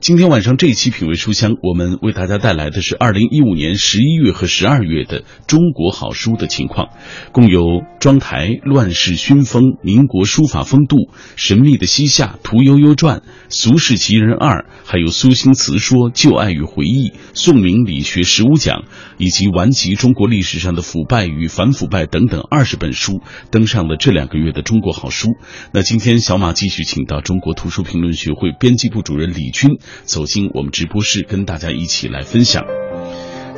[0.00, 6.88] 今天晚上这一期品味书香，我们为大家带来的是二零一五年十一月和十二月的中国好书的情况，
[7.32, 7.60] 共有
[7.98, 10.96] 《庄台》《乱世熏风》《民国书法风度》
[11.36, 18.80] 《神秘的西夏》《屠呦呦传》《俗世奇人二》，还有苏辛词说《旧爱与回忆》《宋明理学十五讲》，
[19.16, 19.67] 以及完。
[19.70, 25.30] 及：中国历史上的腐败与反腐败等等二十本书登上了这两个月的中国好书。
[25.72, 32.64] 那今天小马继续请到中国图书评论学会编辑部主任李军走进我们直播室，跟大家一起来分享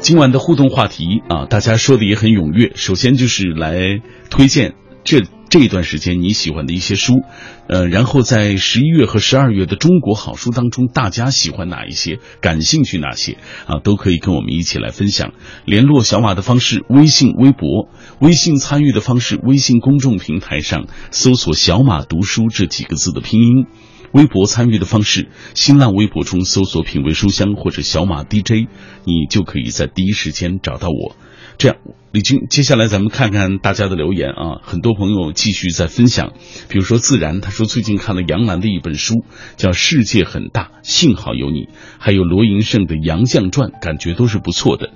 [0.00, 2.72] 今晚的互动话题啊，大家说的也很踊跃。
[2.74, 5.22] 首先就是来推荐这。
[5.50, 7.24] 这一段时间你喜欢的一些书，
[7.66, 13.36] 呃，然后在十一月和十二月的中国好书当中，大家喜欢哪一些，感兴趣哪些
[13.66, 15.32] 啊，都可以跟我们一起来分享。
[15.64, 17.88] 联络小马的方式：微信、微博；
[18.20, 23.64] 微信参与的方式：微信公众平台上搜索“小马读书”这几个字的拼音；
[24.12, 28.68] 微博参与的方式：新浪微博中搜索“品味书香”或者“小马 DJ”，
[29.04, 31.16] 你就可以在第一时间找到我。
[31.60, 31.76] 这样，
[32.10, 34.60] 李军，接下来咱们看看大家的留言啊。
[34.62, 36.32] 很多朋友继续在分享，
[36.70, 39.26] 比如说自然，他说最近看了杨澜的一本书，
[39.58, 41.64] 叫《世界很大，幸好有你》，
[41.98, 44.88] 还有罗银胜的《杨绛传》，感觉都是不错的。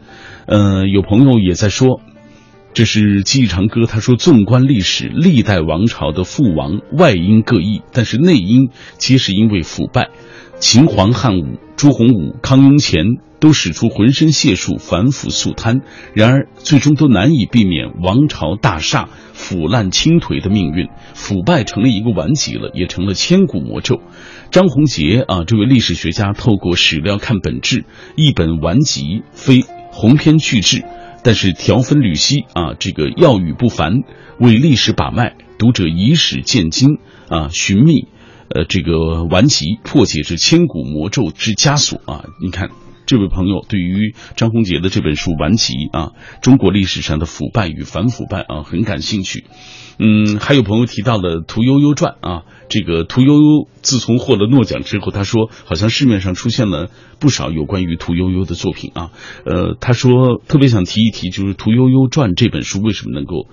[0.46, 2.00] 呃，有朋友也在说，
[2.72, 10.08] 这是记忆长歌，他说纵观历史，历代王朝的覆亡外因各异，但是内因皆是因为腐败。
[10.58, 13.04] 秦皇汉武、朱洪武、康雍乾。
[13.40, 15.82] 都使出浑身解数反腐肃贪，
[16.14, 24.00] 然而最终都难以避免王朝大厦腐烂倾颓的命运，腐败成了一个顽疾了，也成了千古魔咒。
[24.50, 27.84] 张宏杰啊，这位历史学家透过史料看本质，
[28.16, 30.82] 一本顽疾非鸿篇巨制，
[31.22, 34.04] 但是条分缕析啊，这个要语不凡，
[34.38, 36.96] 为历史把脉，读者以史鉴今
[37.28, 38.08] 啊，寻觅
[38.48, 42.70] 呃这个顽疾，破解这千古魔咒之枷锁啊，你看。
[43.06, 49.44] 这位朋友对于张宏杰的这本书《顽疾》啊，中国历史上的腐败与反腐败啊，很感兴趣。
[49.98, 59.10] 嗯，还有朋友提到了《屠呦呦传》啊，这个屠呦呦自从获了诺奖之后，他说好像市面上出现了不少有关于屠呦呦的作品啊。
[59.44, 63.48] 呃，他说特别想提一提，就是《屠呦呦传》这本书为什么能够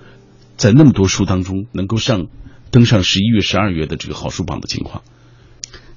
[0.55, 2.27] 在那么多书当中能够上
[2.71, 5.03] 登上十一月、十二月的这个好书榜的情况。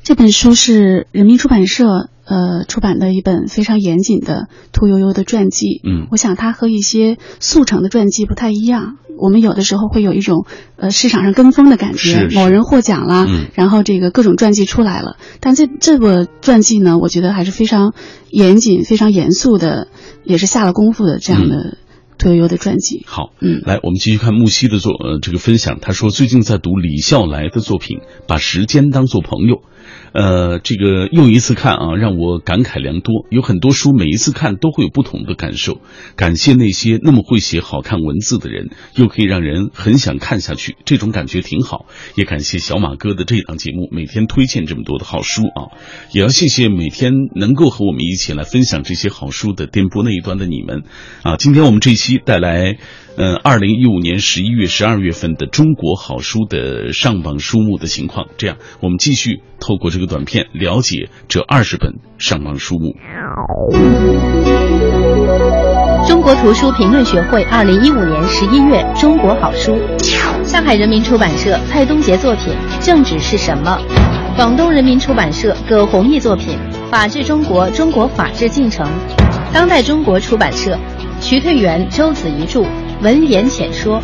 [0.03, 2.11] 这本书是人民出版社。
[2.27, 5.83] 呃，出版的一本非常严谨的屠呦呦的传记。
[5.85, 8.97] 嗯，我想它和一些速成的传记不太一样。
[9.19, 15.19] 我们有的时候会有一种呃市场上跟风的感觉，某人获奖了，然后这个各种传记出来了。
[15.41, 17.93] 但这这个传记呢，我觉得还是非常
[18.31, 19.89] 严谨、非常严肃的，
[20.25, 21.77] 也是下了功夫的这样的
[22.25, 23.05] 屠呦呦的专辑。
[23.07, 25.79] 好，嗯，来，我们继续看木西的作呃这个分享。
[25.81, 29.61] 他说最近在读李笑来的作品，把时间当做朋友。
[30.15, 33.27] 呃，这个又一次看啊，让我感慨良多。
[33.31, 35.81] 有很多书，每一次看都会有不同的感受。
[36.17, 41.87] 感谢那些那么会写好看文字的人，又可以让人很想看下去，这种感觉挺好。
[42.15, 45.77] 也感谢小马哥的这档节目，每天推荐这么多的好书啊。
[46.13, 50.85] 也要谢谢每天能够和我们一起来分享这些好书的电波那一端的你们
[51.25, 51.37] 啊。
[51.37, 52.77] 今天我们这期带来。
[53.17, 62.97] 嗯，二零一五年十一月、十二月份的中国好书的上榜书目的情况，这样我们继续透过这个短片了解这二十本上榜书目。
[66.09, 69.79] 中国图书评论学会二零一五年十一月中国好书，
[70.45, 72.53] 上海人民出版社蔡东杰作品
[72.85, 73.79] 《政治是什么》，
[74.37, 76.59] 广东人民出版社葛洪毅作品
[76.91, 78.85] 《法治中国：中国法治进程》，
[79.53, 80.77] 当代中国出版社
[81.25, 82.67] 徐退元、周子怡著。
[83.01, 83.99] 文言浅说，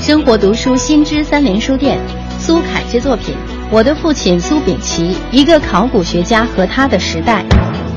[0.00, 1.96] 生活读书新知三联书店，
[2.40, 3.32] 苏凯之作品
[3.70, 7.44] 《我的父亲苏秉琦：一个考古学家和他的时代》，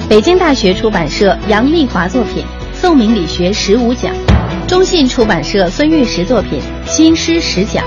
[0.07, 2.43] 北京大学出版社杨丽华作品
[2.79, 4.13] 《宋明理学十五讲》，
[4.67, 7.83] 中信出版社孙玉石作品《新诗十讲》，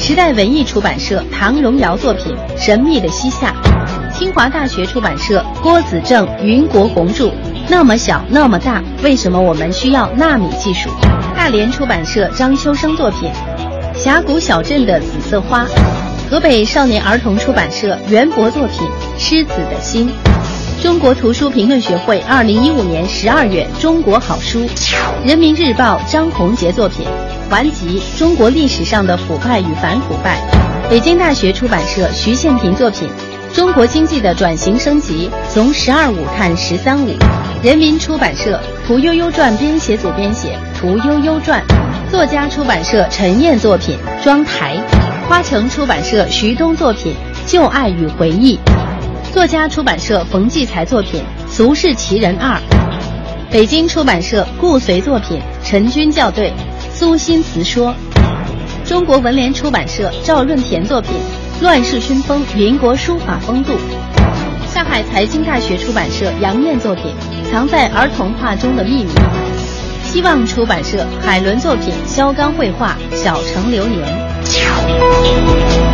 [0.00, 3.54] 时代文艺出版社唐荣尧作品《神秘的西夏》，
[4.18, 7.26] 清华大学出版社郭子正、云国红著
[7.68, 10.88] 《那么小那么大，为什么我们需要纳米技术》。
[11.36, 13.30] 大连出版社张秋生作品
[13.94, 15.64] 《峡谷小镇的紫色花》，
[16.30, 20.08] 河北少年儿童出版社袁博作品《狮子的心》，
[20.80, 24.66] 中国图书评论学会二零一五年十二月中国好书，
[25.26, 27.06] 人民日报张宏杰作品
[27.50, 30.40] 《顽疾：中国历史上的腐败与反腐败》，
[30.88, 33.06] 北京大学出版社徐宪平作品
[33.54, 37.14] 《中国经济的转型升级：从“十二五”看“十三五”，
[37.62, 40.58] 人民出版社《屠呦呦传》编写组编写。
[40.80, 41.62] 《屠呦呦传》，
[42.10, 44.76] 作家出版社陈燕作品《妆台》，
[45.28, 47.12] 花城出版社徐东作品
[47.46, 48.56] 《旧爱与回忆》，
[49.32, 52.56] 作家出版社冯骥才作品《俗世奇人二》，
[53.50, 56.50] 北京出版社顾随作品《陈君校对》，
[56.92, 57.94] 苏辛词说，
[58.84, 61.12] 中国文联出版社赵润田作品
[61.62, 63.72] 《乱世熏风：民国书法风度》，
[64.74, 67.04] 上海财经大学出版社杨燕作品
[67.52, 69.10] 《藏在儿童画中的秘密》。
[70.12, 75.89] 希望出版社海伦作品，肖刚绘画，小城流年。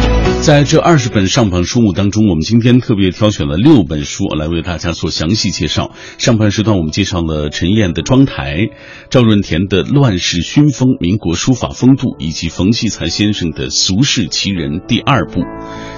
[0.46, 5.90] 在这二十本上榜书目当中，我们今天特别挑选了六本书来为大家做详细介绍。
[6.18, 8.54] 上半时段我们介绍了陈燕的《妆台》，
[9.10, 15.40] 赵润田的《乱世熏风：民国书法风度》，以及冯骥才先生的《俗世奇人》第二部。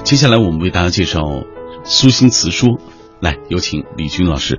[0.03, 1.21] 接下来我们为大家介绍
[1.85, 2.71] 《苏辛词说》，
[3.21, 4.59] 来有请李军老师。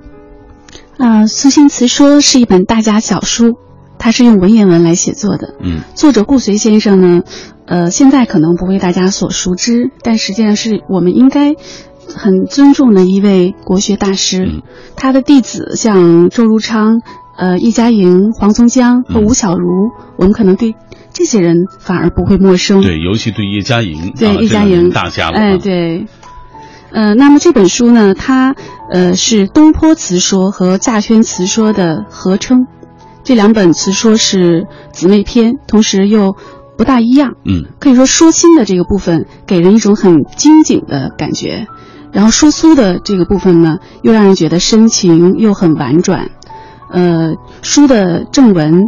[0.98, 3.56] 啊，《苏辛词说》是一本大家小书，
[3.98, 5.56] 它是用文言文来写作的。
[5.60, 7.22] 嗯，作者顾随先生呢？
[7.70, 11.54] 呃，现在可能不为大家所熟知，但实际上是我们应该
[12.12, 14.44] 很尊重的一位国学大师。
[14.44, 14.62] 嗯、
[14.96, 17.00] 他的弟子像周如昌、
[17.38, 20.74] 呃叶嘉莹、黄宗江和吴小如，嗯、我们可能对
[21.12, 22.82] 这些人反而不会陌生。
[22.82, 25.38] 对，尤其对叶嘉莹，对、啊、叶嘉莹大家了。
[25.38, 26.06] 哎，对。
[26.90, 28.56] 呃，那么这本书呢，它
[28.90, 32.66] 呃是东坡词说和稼轩词说的合称，
[33.22, 36.34] 这两本词说是姊妹篇，同时又。
[36.80, 41.66] 不大一样，嗯，可以说说心的这个部分给人一种很精简的感觉，
[42.10, 46.30] 然后说苏的这个部分呢，又让人觉得深情又很婉转，
[46.90, 48.84] 呃，书的正文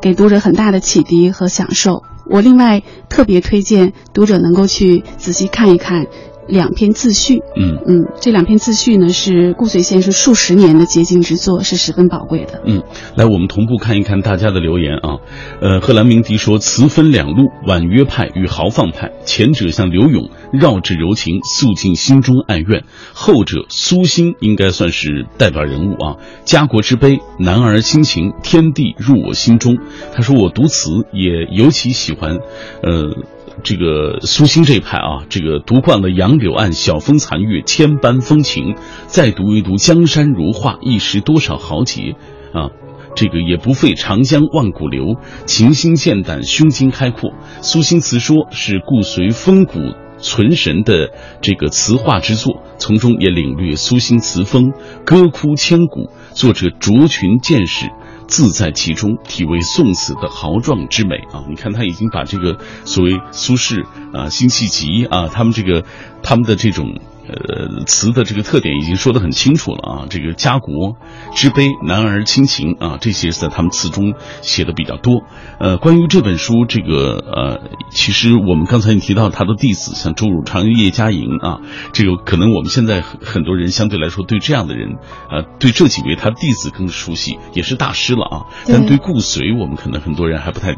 [0.00, 2.02] 给读者很大的启迪和享受。
[2.28, 6.06] 我另外特别推荐读者能够去仔细看一看
[6.52, 12.60] 两篇自序，嗯嗯，这两篇自序呢是顾随先生数十年的结晶之作，是十分宝贵的。
[12.66, 12.82] 嗯，
[13.16, 15.16] 来，我们同步看一看大家的留言啊。
[15.62, 19.12] 呃，贺兰鸣笛说：“词分两路，婉约派与豪放派。
[19.24, 22.82] 前者像柳永，绕指柔情，诉尽心中哀怨；
[23.14, 26.16] 后者苏辛应该算是代表人物啊。
[26.44, 29.78] 家国之悲，男儿心情，天地入我心中。”
[30.12, 32.36] 他说：“我读词也尤其喜欢，
[32.82, 33.16] 呃。”
[33.62, 38.76] 这个苏辛这一派啊，这个读惯了杨柳岸，晓风残月，千般风情，
[39.06, 42.16] 再读一读江山如画，一时多少豪杰
[42.52, 42.70] 啊！
[43.14, 47.32] 这个也不费长江万古流，情心剑胆，胸襟开阔。
[47.60, 49.74] 苏辛词说是顾随风骨
[50.18, 51.10] 存神的
[51.42, 54.72] 这个词话之作，从中也领略苏辛词风，
[55.04, 56.08] 歌哭千古。
[56.32, 57.90] 作者卓群见识。
[58.32, 61.44] 自在其中，体味宋词的豪壮之美啊！
[61.50, 62.56] 你看他已经把这个
[62.86, 65.84] 所谓苏轼啊、辛弃疾啊，他们这个
[66.22, 66.98] 他们的这种
[67.28, 70.06] 呃词的这个特点已经说得很清楚了啊。
[70.10, 70.96] 这个家国
[71.34, 75.22] 之悲、男儿亲情啊，这些在他们词中写的比较多。
[75.58, 81.60] 呃，关于这本书，这个呃，其实我们刚才你提到他的弟子，像周汝昌、叶嘉莹啊，
[81.92, 84.96] 这个可能我们现在很多人相对来说对这样的人
[85.30, 88.22] 呃，对这几位他弟子更熟悉，也是大师了。
[88.32, 90.76] 啊，但对顾随，我们可能很多人还不太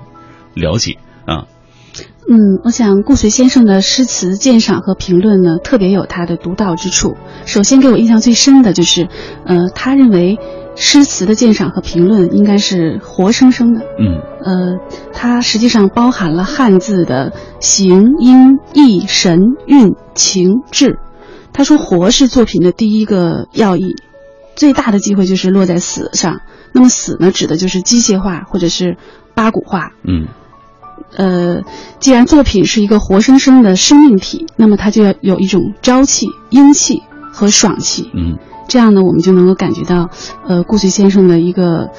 [0.55, 1.47] 了解啊。
[2.29, 7.17] 嗯，我想顾随先生的诗词鉴赏和评论呢，特别有他的独到之处。
[7.45, 9.09] 首先给我印象最深的就是，
[9.45, 10.39] 呃，他认为
[10.75, 13.83] 诗词的鉴赏和评论应该是活生生的。
[13.99, 14.79] 嗯，呃，
[15.13, 20.99] 它实际上包含了汉字的形、音、意、神、韵、情、志。
[21.53, 23.95] 他说，活是作品的第一个要义，
[24.57, 26.41] 最大的机会就是落在死上。
[26.73, 28.97] 那么死呢，指的就是机械化或者是
[29.35, 29.91] 八股化。
[30.03, 30.27] 嗯，
[31.17, 31.63] 呃，
[32.01, 38.11] 既然作品是一个活生生的生命体，那么它就要有一种朝气、英气和爽气。
[38.15, 38.39] 嗯，
[38.69, 40.11] 这样呢，我们就能够感觉到，
[40.47, 41.91] 呃，顾随先生的一个，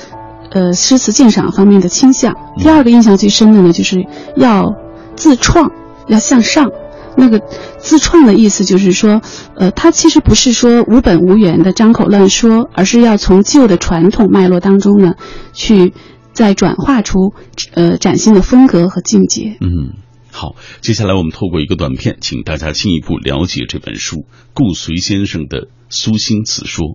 [0.51, 2.35] 呃，诗词鉴赏方面的倾向。
[2.57, 4.73] 第二个印象最深的呢，就是要
[5.15, 5.71] 自创，
[6.07, 6.71] 要向上。
[7.17, 7.41] 那个
[7.77, 9.21] 自创的意思就是说，
[9.55, 15.13] 呃，他其实不是说无本无源的张口乱说，而是要从旧的传统脉络当中呢，
[15.53, 15.93] 去
[16.35, 17.33] 再转化出
[17.73, 19.57] 呃崭新的风格和境界。
[19.61, 19.95] 嗯，
[20.31, 26.85] 好，接下来我们透过一个短片，请大家进一步了解这本书顾随先生的《苏辛词说》。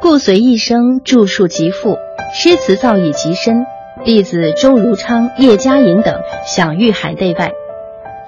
[0.00, 1.96] 顾随一生著述极富，
[2.34, 3.64] 诗词造诣极深。
[4.04, 7.52] 弟子周如昌、叶嘉莹等享誉海内外。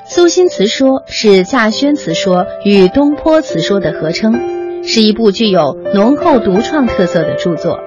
[0.09, 7.79] 苏辛词说是稼轩词说与东坡词说的合称，是一部具有浓厚独创特色的著作。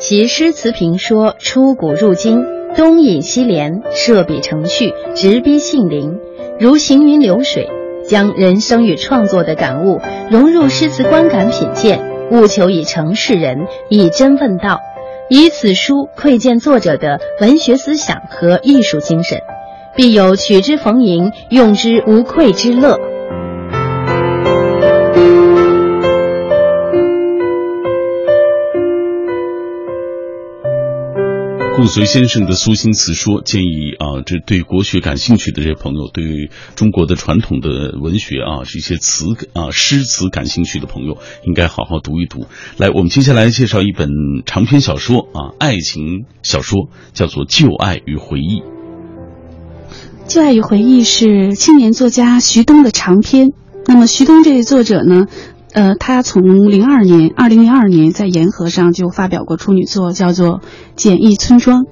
[0.00, 2.44] 其诗词评说出古入今，
[2.76, 6.20] 东引西连，设笔成序，直逼杏林，
[6.60, 7.68] 如行云流水，
[8.08, 14.78] 将人生与创作的感悟融入诗词观感品鉴，务求以诚示人，以真问道。
[15.28, 19.40] 以此书窥见作者的文学思想和艺术精神，
[19.96, 23.00] 必有取之逢迎、用之无愧之乐。
[31.78, 42.46] 顾随先生的《苏辛词说》，建议啊，这对国学感兴趣的这些朋友，对中国的传统的文学啊，这些词啊诗词感兴趣的朋友，应该好好读一读。
[42.78, 44.08] 来，我们接下来介绍一本
[44.44, 48.60] 长篇小说啊，爱情小说，叫做《旧爱与回忆》。
[50.26, 53.52] 《旧爱与回忆》是青年作家徐东的长篇。
[53.86, 55.26] 那么，徐东这位作者呢，
[55.72, 60.58] 呃，他从零二年，二零零二年在言和上就发表过处女作，叫做
[60.96, 61.84] 《简易村庄》，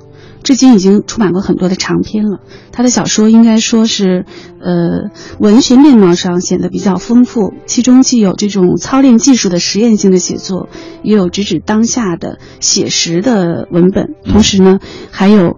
[0.43, 2.41] 至今已经出版过很多的长篇了。
[2.73, 4.25] 他的小说应该说是，
[4.61, 10.69] 呃，文学面貌上显得比较丰富，其中既有这种操练技术的实验性的写作，
[11.03, 15.57] 也有直指当下的写实的文本，同时呢，还有。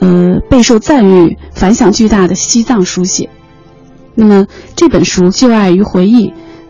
[0.00, 3.30] 呃，备受赞誉、反响巨大的西藏书写。
[4.14, 4.46] 那么
[4.76, 6.28] 这本书《旧爱与回忆》，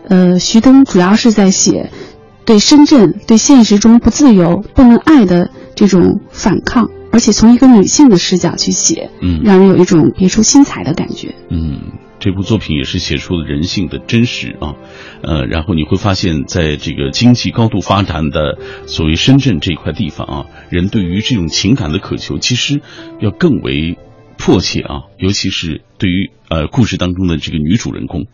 [0.09, 1.91] 呃，徐东主要是在写
[2.45, 11.35] 对深圳、对现实中不自由、不能爱的这种反抗，而且从一个女性的视角去写，嗯，让人有一种别出心裁的感觉。
[11.49, 11.79] 嗯。
[12.21, 14.75] 这部作品也是写出了人性的真实啊，
[15.23, 18.57] 呃，然后你会发现在这个经济高度发展的
[18.87, 22.81] 所谓深圳这块地方啊，人对于这种情感的渴求其实
[23.21, 23.97] 要更为
[24.37, 28.25] 迫切啊，尤其是对于呃故事当中的这个女主人公。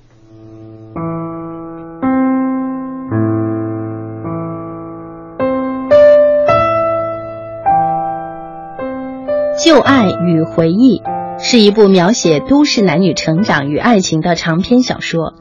[9.66, 11.01] 旧爱与回忆。
[11.39, 15.34] 是一部描写都市男女成长与爱情的长篇小说，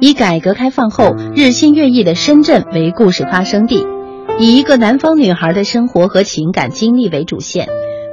[0.00, 3.84] 以改革开放后日新月异的深圳为故事发生地，
[4.38, 7.66] 以一个南方女孩的生活和情感经历为主线，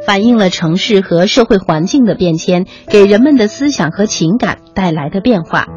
[0.08, 5.68] 反映了城市和社会环境的变迁给人们的思想和情感带来的变化。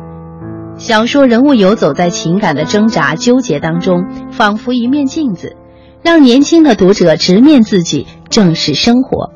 [0.78, 5.54] 小说人物游走在情感的挣扎纠结当中，仿佛一面镜子，
[6.02, 9.30] 让年轻的读者直面自己，正视生活。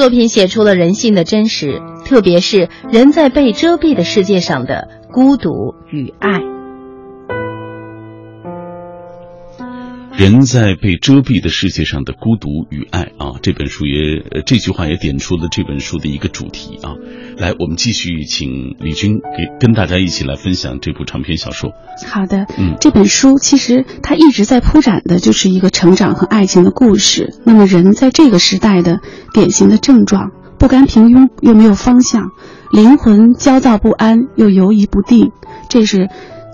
[0.00, 6.59] 作品写出了人性的真实，特别是人在被遮蔽的世界上的孤独与爱。
[10.16, 16.94] 人在被遮蔽的世界上的孤独与爱啊，这本书也这句话也点出了这本书的一个主题啊。
[17.38, 21.72] 来，我们继续请李军给跟大家一起来分享这部长篇小说。
[22.06, 27.32] 好的，嗯，这本书其实它一直在铺展的就是一个成长和爱情的故事。
[27.44, 29.00] 那么人在这个时代的
[29.32, 32.30] 典型的症状，不甘平庸又没有方向，
[32.72, 35.30] 灵魂焦躁不安又犹疑不定，
[35.70, 36.08] 这是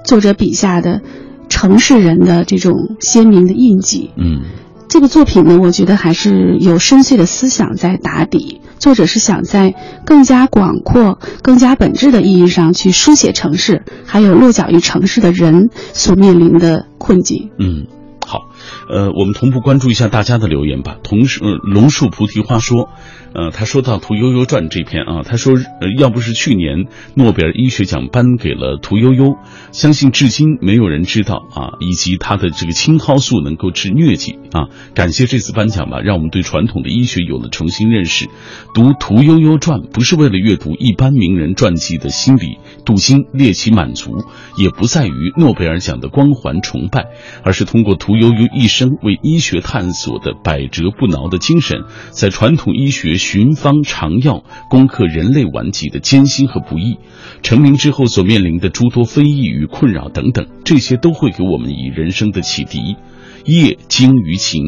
[0.04, 1.00] 作者笔下的。
[1.48, 4.42] 城市人的这种鲜明的印记，嗯，
[4.88, 8.60] 这个作品呢，我觉得还是有深邃的思想在打底。
[8.78, 9.74] 作者是想在
[10.04, 17.50] 更加广阔、更加本质的意义上去书写城市，还有落脚于城市的人所面临的困境。
[17.58, 17.86] 嗯，
[18.26, 18.50] 好，
[18.88, 20.96] 呃，我们同步关注一下大家的留言吧。
[21.02, 22.88] 同时，龙树菩提花说。
[23.34, 29.36] 呃，他说到《屠呦呦传》这篇啊，他说，呃，要不是去年诺贝尔医学奖颁给了屠呦呦，
[29.72, 34.72] 相信至今没有人知道啊，以及他的这个青蒿素能够治疟疾啊。
[34.94, 38.26] 感谢这次颁奖吧，让我们对传统的医学有了重新认识。
[38.72, 42.56] 读《屠呦呦传》不是为了阅读一般名人传记的心理
[42.86, 44.24] 镀金猎奇满足，
[44.56, 47.04] 也不在于诺贝尔奖的光环崇拜，
[47.42, 53.16] 而是通过屠呦呦一生为医学探索的百折不挠的精神，在传统医学。
[53.26, 56.98] 寻方尝药，攻克人类顽疾的艰辛和不易，
[57.42, 62.96] 成名之后所面临的诸多非议与困扰等等，这些都会给我们以人生的启迪。
[63.44, 64.62] 业精于勤，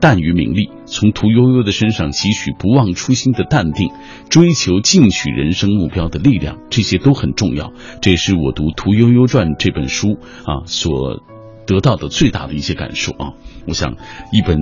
[0.00, 3.90] 淡于名利，从屠呦呦的身上汲取不忘初心的淡定，
[4.30, 7.72] 追求进取人生目标的力量，这些都很重要。
[8.00, 11.20] 这也是我读《屠呦呦传》这本书啊所
[11.68, 13.38] 得到的最大的一些感受啊。
[13.68, 13.92] 我想，
[14.32, 14.58] 一本。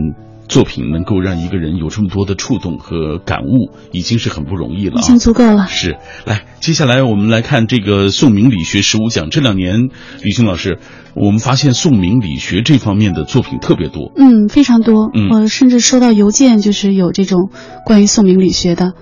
[0.48, 5.66] 作品能够让一个人有这么多的触动和感悟，已经是很不容易了，已经足够了。
[5.66, 9.28] 是，来，接下来我们来看这个宋明理学十五讲。
[9.28, 9.88] 这两年，
[10.22, 10.78] 李青老师，
[11.16, 15.10] 我们发现宋明理学这方面的作品特别多，嗯，非常多。
[15.12, 17.50] 嗯，我甚至收到邮件，就是有这种
[17.84, 18.92] 关于宋明理学的，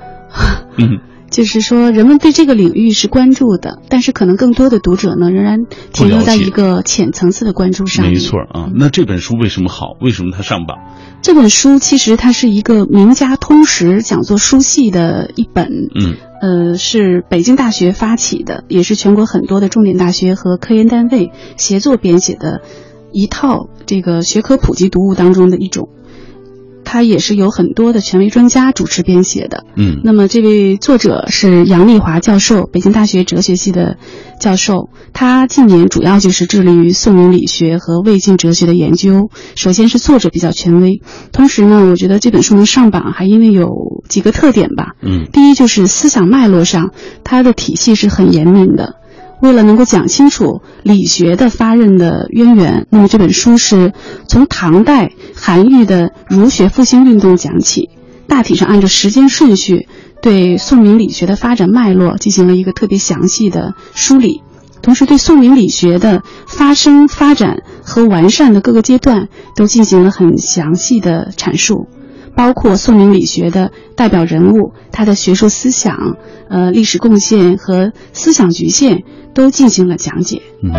[0.78, 1.00] 嗯，
[1.34, 8.06] 就是说人们对这个领域是关注的，但是可能更多的读者呢，仍然停留在一个浅层次的关注上。
[8.06, 9.96] 没错啊，那这本书为什么好？
[10.00, 10.78] 为什么它上榜？
[11.22, 22.62] 这本书其实它是一个名家通识讲座书系的一本，嗯，呃，是北京大学发起的，也是全国很多的重点大学和科研单位协作编写的
[23.12, 25.88] 一套这个学科普及读物当中的一种。
[26.84, 29.64] 它也是有很多的权威专家主持编写的。
[29.76, 33.96] 嗯，那么这位作者是杨丽华教授，北京大学哲学系的
[34.40, 34.90] 教授。
[35.12, 39.30] 他近年主要就是致力于宋明理学和魏晋哲学的研究。
[39.54, 41.00] 首先是作者比较权威，
[41.32, 43.70] 同时呢，我觉得这本书能上榜，还因为有
[44.08, 44.94] 几个特点吧。
[45.02, 46.90] 嗯，第一就是思想脉络上，
[47.22, 48.96] 它的体系是很严明的。
[49.44, 53.92] 为了能够讲清楚理学的发轫的渊源，那么这本书是
[54.26, 57.90] 从唐代韩愈的儒学复兴运动讲起，
[58.26, 59.86] 大体上按照时间顺序
[60.22, 64.40] 对宋明理学的发展脉络进行了一个特别详细的梳理，
[64.80, 71.86] 同时对宋明理学的发生、发展和完善的各个阶段都进行了很详细的阐述。
[72.34, 76.16] 包括宋明理学的代表人物，他的学术思想、
[76.48, 79.04] 呃历史贡献和思想局限
[79.34, 80.42] 都进行了讲解。
[80.62, 80.70] 嗯，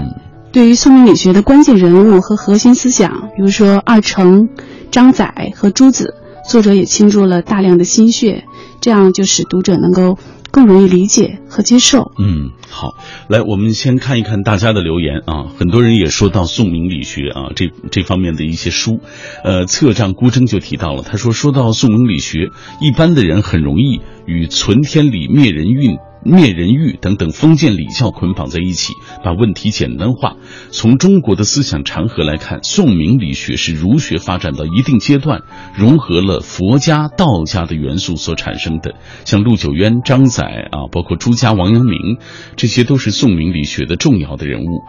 [0.52, 4.50] 对于宋明理学的关键人物和核心思想，比如说二程、
[4.92, 6.14] 张载和朱子，
[6.48, 8.44] 作者也倾注了大量的心血，
[8.82, 10.18] 这样就使读者能够
[10.56, 12.14] 更容易理解和接受。
[12.18, 12.96] 嗯，好，
[13.28, 15.52] 来，我们先看一看大家的留言啊。
[15.58, 19.02] 很多人也说到宋明理学啊，这这方面的一些书，
[19.44, 25.98] 呃，策杖孤征就提到了，他说，说到宋明理学，一般的人很容易与存天理、灭人运。
[26.26, 30.36] 灭人欲等等封建礼教捆绑在一起，把问题简单化。
[30.72, 35.44] 从中国的思想长河来看，宋明理学是儒学发展到一定阶段，
[35.76, 38.96] 融合了佛家、道家的元素所产生的。
[39.24, 42.18] 像陆九渊、张载啊，包括朱家、王阳明，
[42.56, 44.82] 这些都是宋明理学的重要的人物。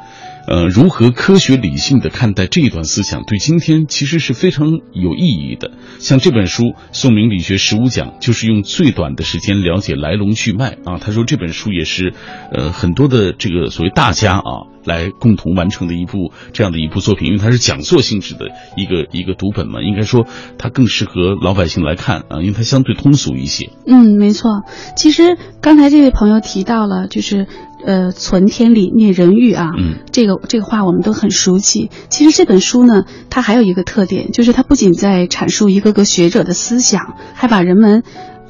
[0.47, 5.73] 呃，如何科学理性的看待这一段思想，对今天其实是非常有意义的。
[5.99, 10.99] 像这本书《宋明理学十五讲》，就是用最短的时间了解来龙去脉啊。
[11.01, 12.15] 他说这本书也是，
[12.53, 14.75] 呃，很多的这个所谓大家啊。
[14.87, 20.29] 来共同完成的一部这样的一部作品，因为它是讲座性质的一个一个读本嘛，应该说
[20.59, 23.71] 它更适合老百姓来看啊，因为它相对通俗一些。
[23.85, 24.63] 嗯，没错。
[24.97, 27.49] 其实刚才这位朋友提到了，就是
[27.87, 31.89] 呃，存天理，灭人欲啊，嗯，这个这个话我们都很熟悉。
[32.09, 38.03] 其实这本书呢，它还有一个特点，就是它不仅在阐述一个个学者的思想，还把人们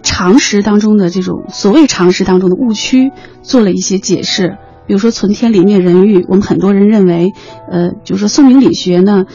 [0.03, 3.12] 常识当中的这种所谓常识当中的误区
[3.43, 4.57] 做了一些解释。
[4.87, 7.32] 比如说“存天理，灭人欲”，我们很多人认为，
[7.70, 9.26] 呃，就是说宋明理学呢，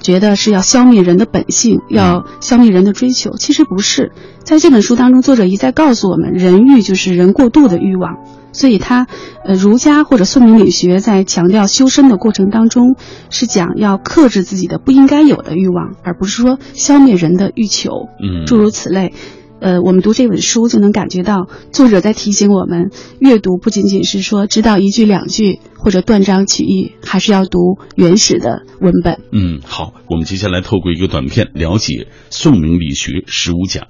[0.00, 3.36] 觉得是要消灭人的本性，要消灭人的追求。
[3.36, 8.16] 其实不是，在这本书当中，作者一再告诉我们，人欲就是人过度的欲望。
[8.50, 9.06] 所以他，
[9.44, 12.96] 呃，儒家或者宋明理学在强调修身的过程当中，
[13.30, 18.08] 是讲要克制自己的不应该有的欲望，而不是说消灭人的欲求。
[18.20, 19.12] 嗯，诸如此类。
[19.60, 29.20] 呃，我们读这本书就能感觉到，作者在提醒我们，阅读不仅仅是说知道一句两句或者断章取义，还是要读原始的文本。
[29.32, 33.88] 嗯，好，我们接下来透过一个短片了解宋明理学十五讲。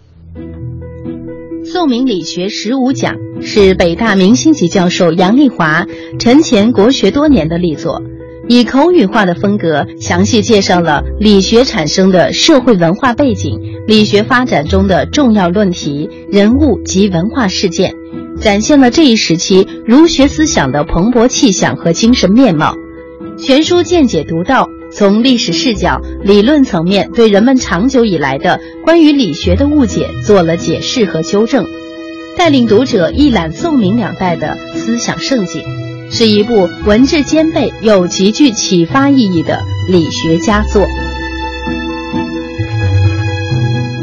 [1.65, 5.87] 宋明理学十五讲是北大明星级教授杨丽华
[6.19, 8.03] 沉潜国学多年的力作。
[8.49, 17.95] 以口语化的风格，详细介绍了理学产生的社会文化背景、理学发展中的重要论题、人物及文化事件，
[18.41, 22.75] 展现了这一时期儒学思想的蓬勃气象和精神面貌。
[23.37, 31.67] 全书见解独到，从历史视角、理论层面对人们长久以来的关于理学的误解做了解释和纠正，
[32.39, 35.88] 带领读者一览宋明两代的思想盛景。
[36.11, 40.87] 是一部文质兼备又极具启发意义的理学佳作。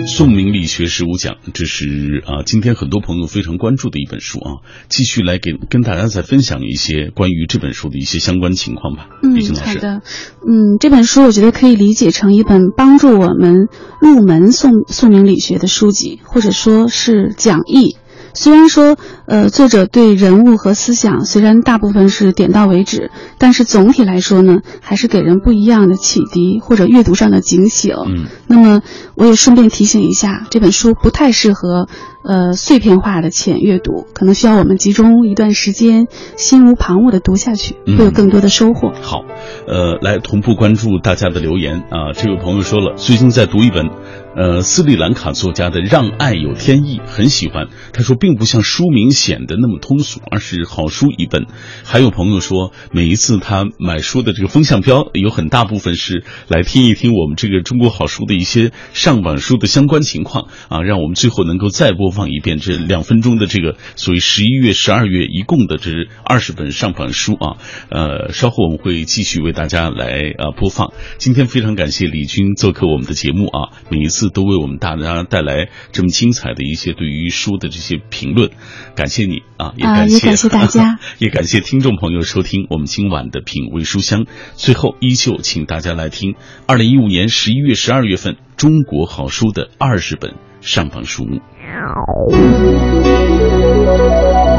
[0.07, 4.61] 宋明理学十五讲，这是啊，今天很多朋友非常关注的一本书啊。
[4.87, 9.09] 继续来给跟大家再分享一些关于这本书的一些相关情况吧。
[9.23, 10.01] 嗯，好的。
[10.47, 13.67] 嗯，这本书我觉得可以理解成一本帮助我们
[13.99, 17.97] 入门宋宋明理学的书籍，或者说是讲义。
[18.35, 23.09] 虽然说，呃，作者对人物和思想虽然大部分是点到为止，
[23.39, 27.95] 但是总体来说呢，还是给人不一样的启迪或者阅读上的警醒。
[28.07, 28.81] 嗯，那么
[29.15, 31.87] 我也顺便提醒一下，这本书不太适合。
[32.27, 36.07] 呃，碎片化的浅阅读，可能需要我们集中一段时间，
[36.37, 38.91] 心无旁骛的读下去，会有更多的收获。
[38.99, 39.19] 好，
[39.67, 42.13] 呃，来同步关注大家的留言啊。
[42.15, 43.91] 这位朋友说了，最近在读一本，
[44.35, 47.67] 呃，斯里兰卡作家的《让爱有天意》，很喜欢。
[47.93, 51.45] 他说，并不像书名显得那么通俗，而是好书一本。
[51.85, 62.11] 还有朋友说，每一次他买书的这个风向标，有很大部分是来听一听我们这个中国好书的一些上榜书的相关情况啊，让我们最后能够再播。
[62.11, 65.91] 放一遍这两分钟的这个所谓十一月、十二月一共的这
[66.23, 67.57] 二十本上榜书啊，
[67.89, 70.93] 呃，稍后我们会继续为大家来啊播放。
[71.17, 74.24] 今天非常感谢李军做客我们的节目啊，每一次。
[74.25, 78.49] 次都为我们大家带来这么精彩的一些对于书的这些评论，
[78.95, 84.25] 感谢你啊，也感谢、也感谢大家， 也感谢听众朋友收听我们今晚的品味书香。
[84.55, 91.41] 最后，依旧请大家来听二零一五年十一月、十二月份中国好书的二十本上榜书目。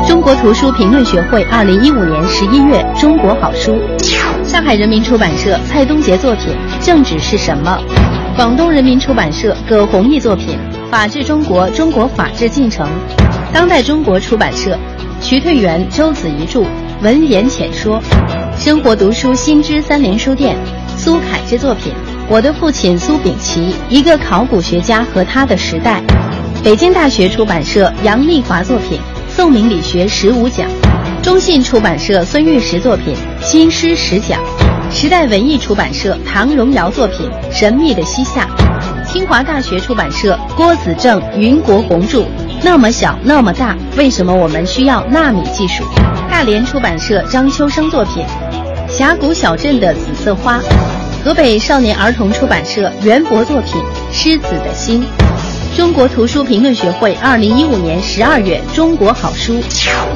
[0.07, 3.81] 中国图书评论学会二零一五年十一月中国好书，
[4.45, 6.55] 上海人民出版社蔡东杰作品
[6.85, 7.79] 《政治是什么》，
[8.37, 10.59] 广东人民出版社葛洪毅作品
[10.91, 12.87] 《法治中国：中国法治进程》，
[13.51, 14.79] 当代中国出版社
[15.23, 16.61] 徐退元、周子怡著
[17.01, 17.99] 《文言浅说》，
[18.63, 20.55] 生活读书新知三联书店
[20.99, 21.91] 苏凯之作品
[22.29, 26.03] 《我的父亲苏秉琦：一个考古学家和他的时代》，
[26.63, 29.01] 北京大学出版社杨丽华作品。
[29.31, 30.67] 宋明理学十五讲，
[31.23, 33.15] 中信出版社孙玉石作品
[33.45, 34.41] 《新诗十讲》，
[34.97, 38.49] 时代文艺出版社唐荣尧作品《神秘的西夏》，
[39.13, 42.21] 清华大学出版社郭子正、云国红著
[42.63, 45.85] 《那么小那么大，为什么我们需要纳米技术》，
[46.31, 48.25] 大连出版社张秋生作品
[48.91, 50.59] 《峡谷小镇的紫色花》，
[51.23, 53.75] 河北少年儿童出版社袁博作品
[54.11, 55.05] 《狮子的心》。
[55.77, 59.61] 中国图书评论学会二零一五年十二月中国好书，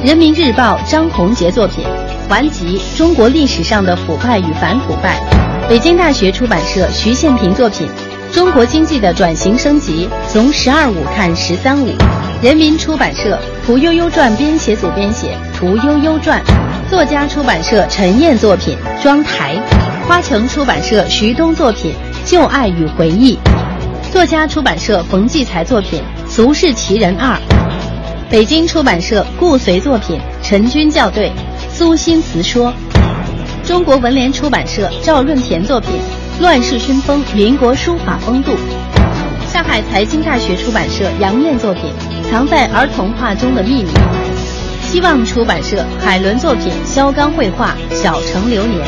[0.03, 1.85] 人民日报张宏杰作品
[2.27, 5.21] 《环集：中国历史上的腐败与反腐败》，
[5.69, 7.87] 北京大学出版社徐宪平作品
[8.33, 11.93] 《中国经济的转型升级：从“十二五”看“十三五”，
[12.41, 16.41] 人民出版社屠呦呦传编写组编写《屠呦呦传》，
[16.89, 19.55] 作家出版社陈燕作品《妆台》，
[20.07, 21.93] 花城出版社徐东作品
[22.29, 23.35] 《旧爱与回忆》。
[24.11, 27.35] 作家出版社冯骥才作品《俗世奇人二》，
[28.29, 31.29] 北京出版社顾随作品《陈军校对》，
[31.73, 32.73] 苏辛词说，
[33.63, 35.91] 中国文联出版社赵润田作品
[36.41, 38.51] 《乱世熏风：民国书法风度》，
[39.51, 41.83] 上海财经大学出版社杨燕作品
[42.29, 43.89] 《藏在儿童画中的秘密》，
[44.91, 48.85] 希望出版社海伦作品《肖钢绘画：小城流年》。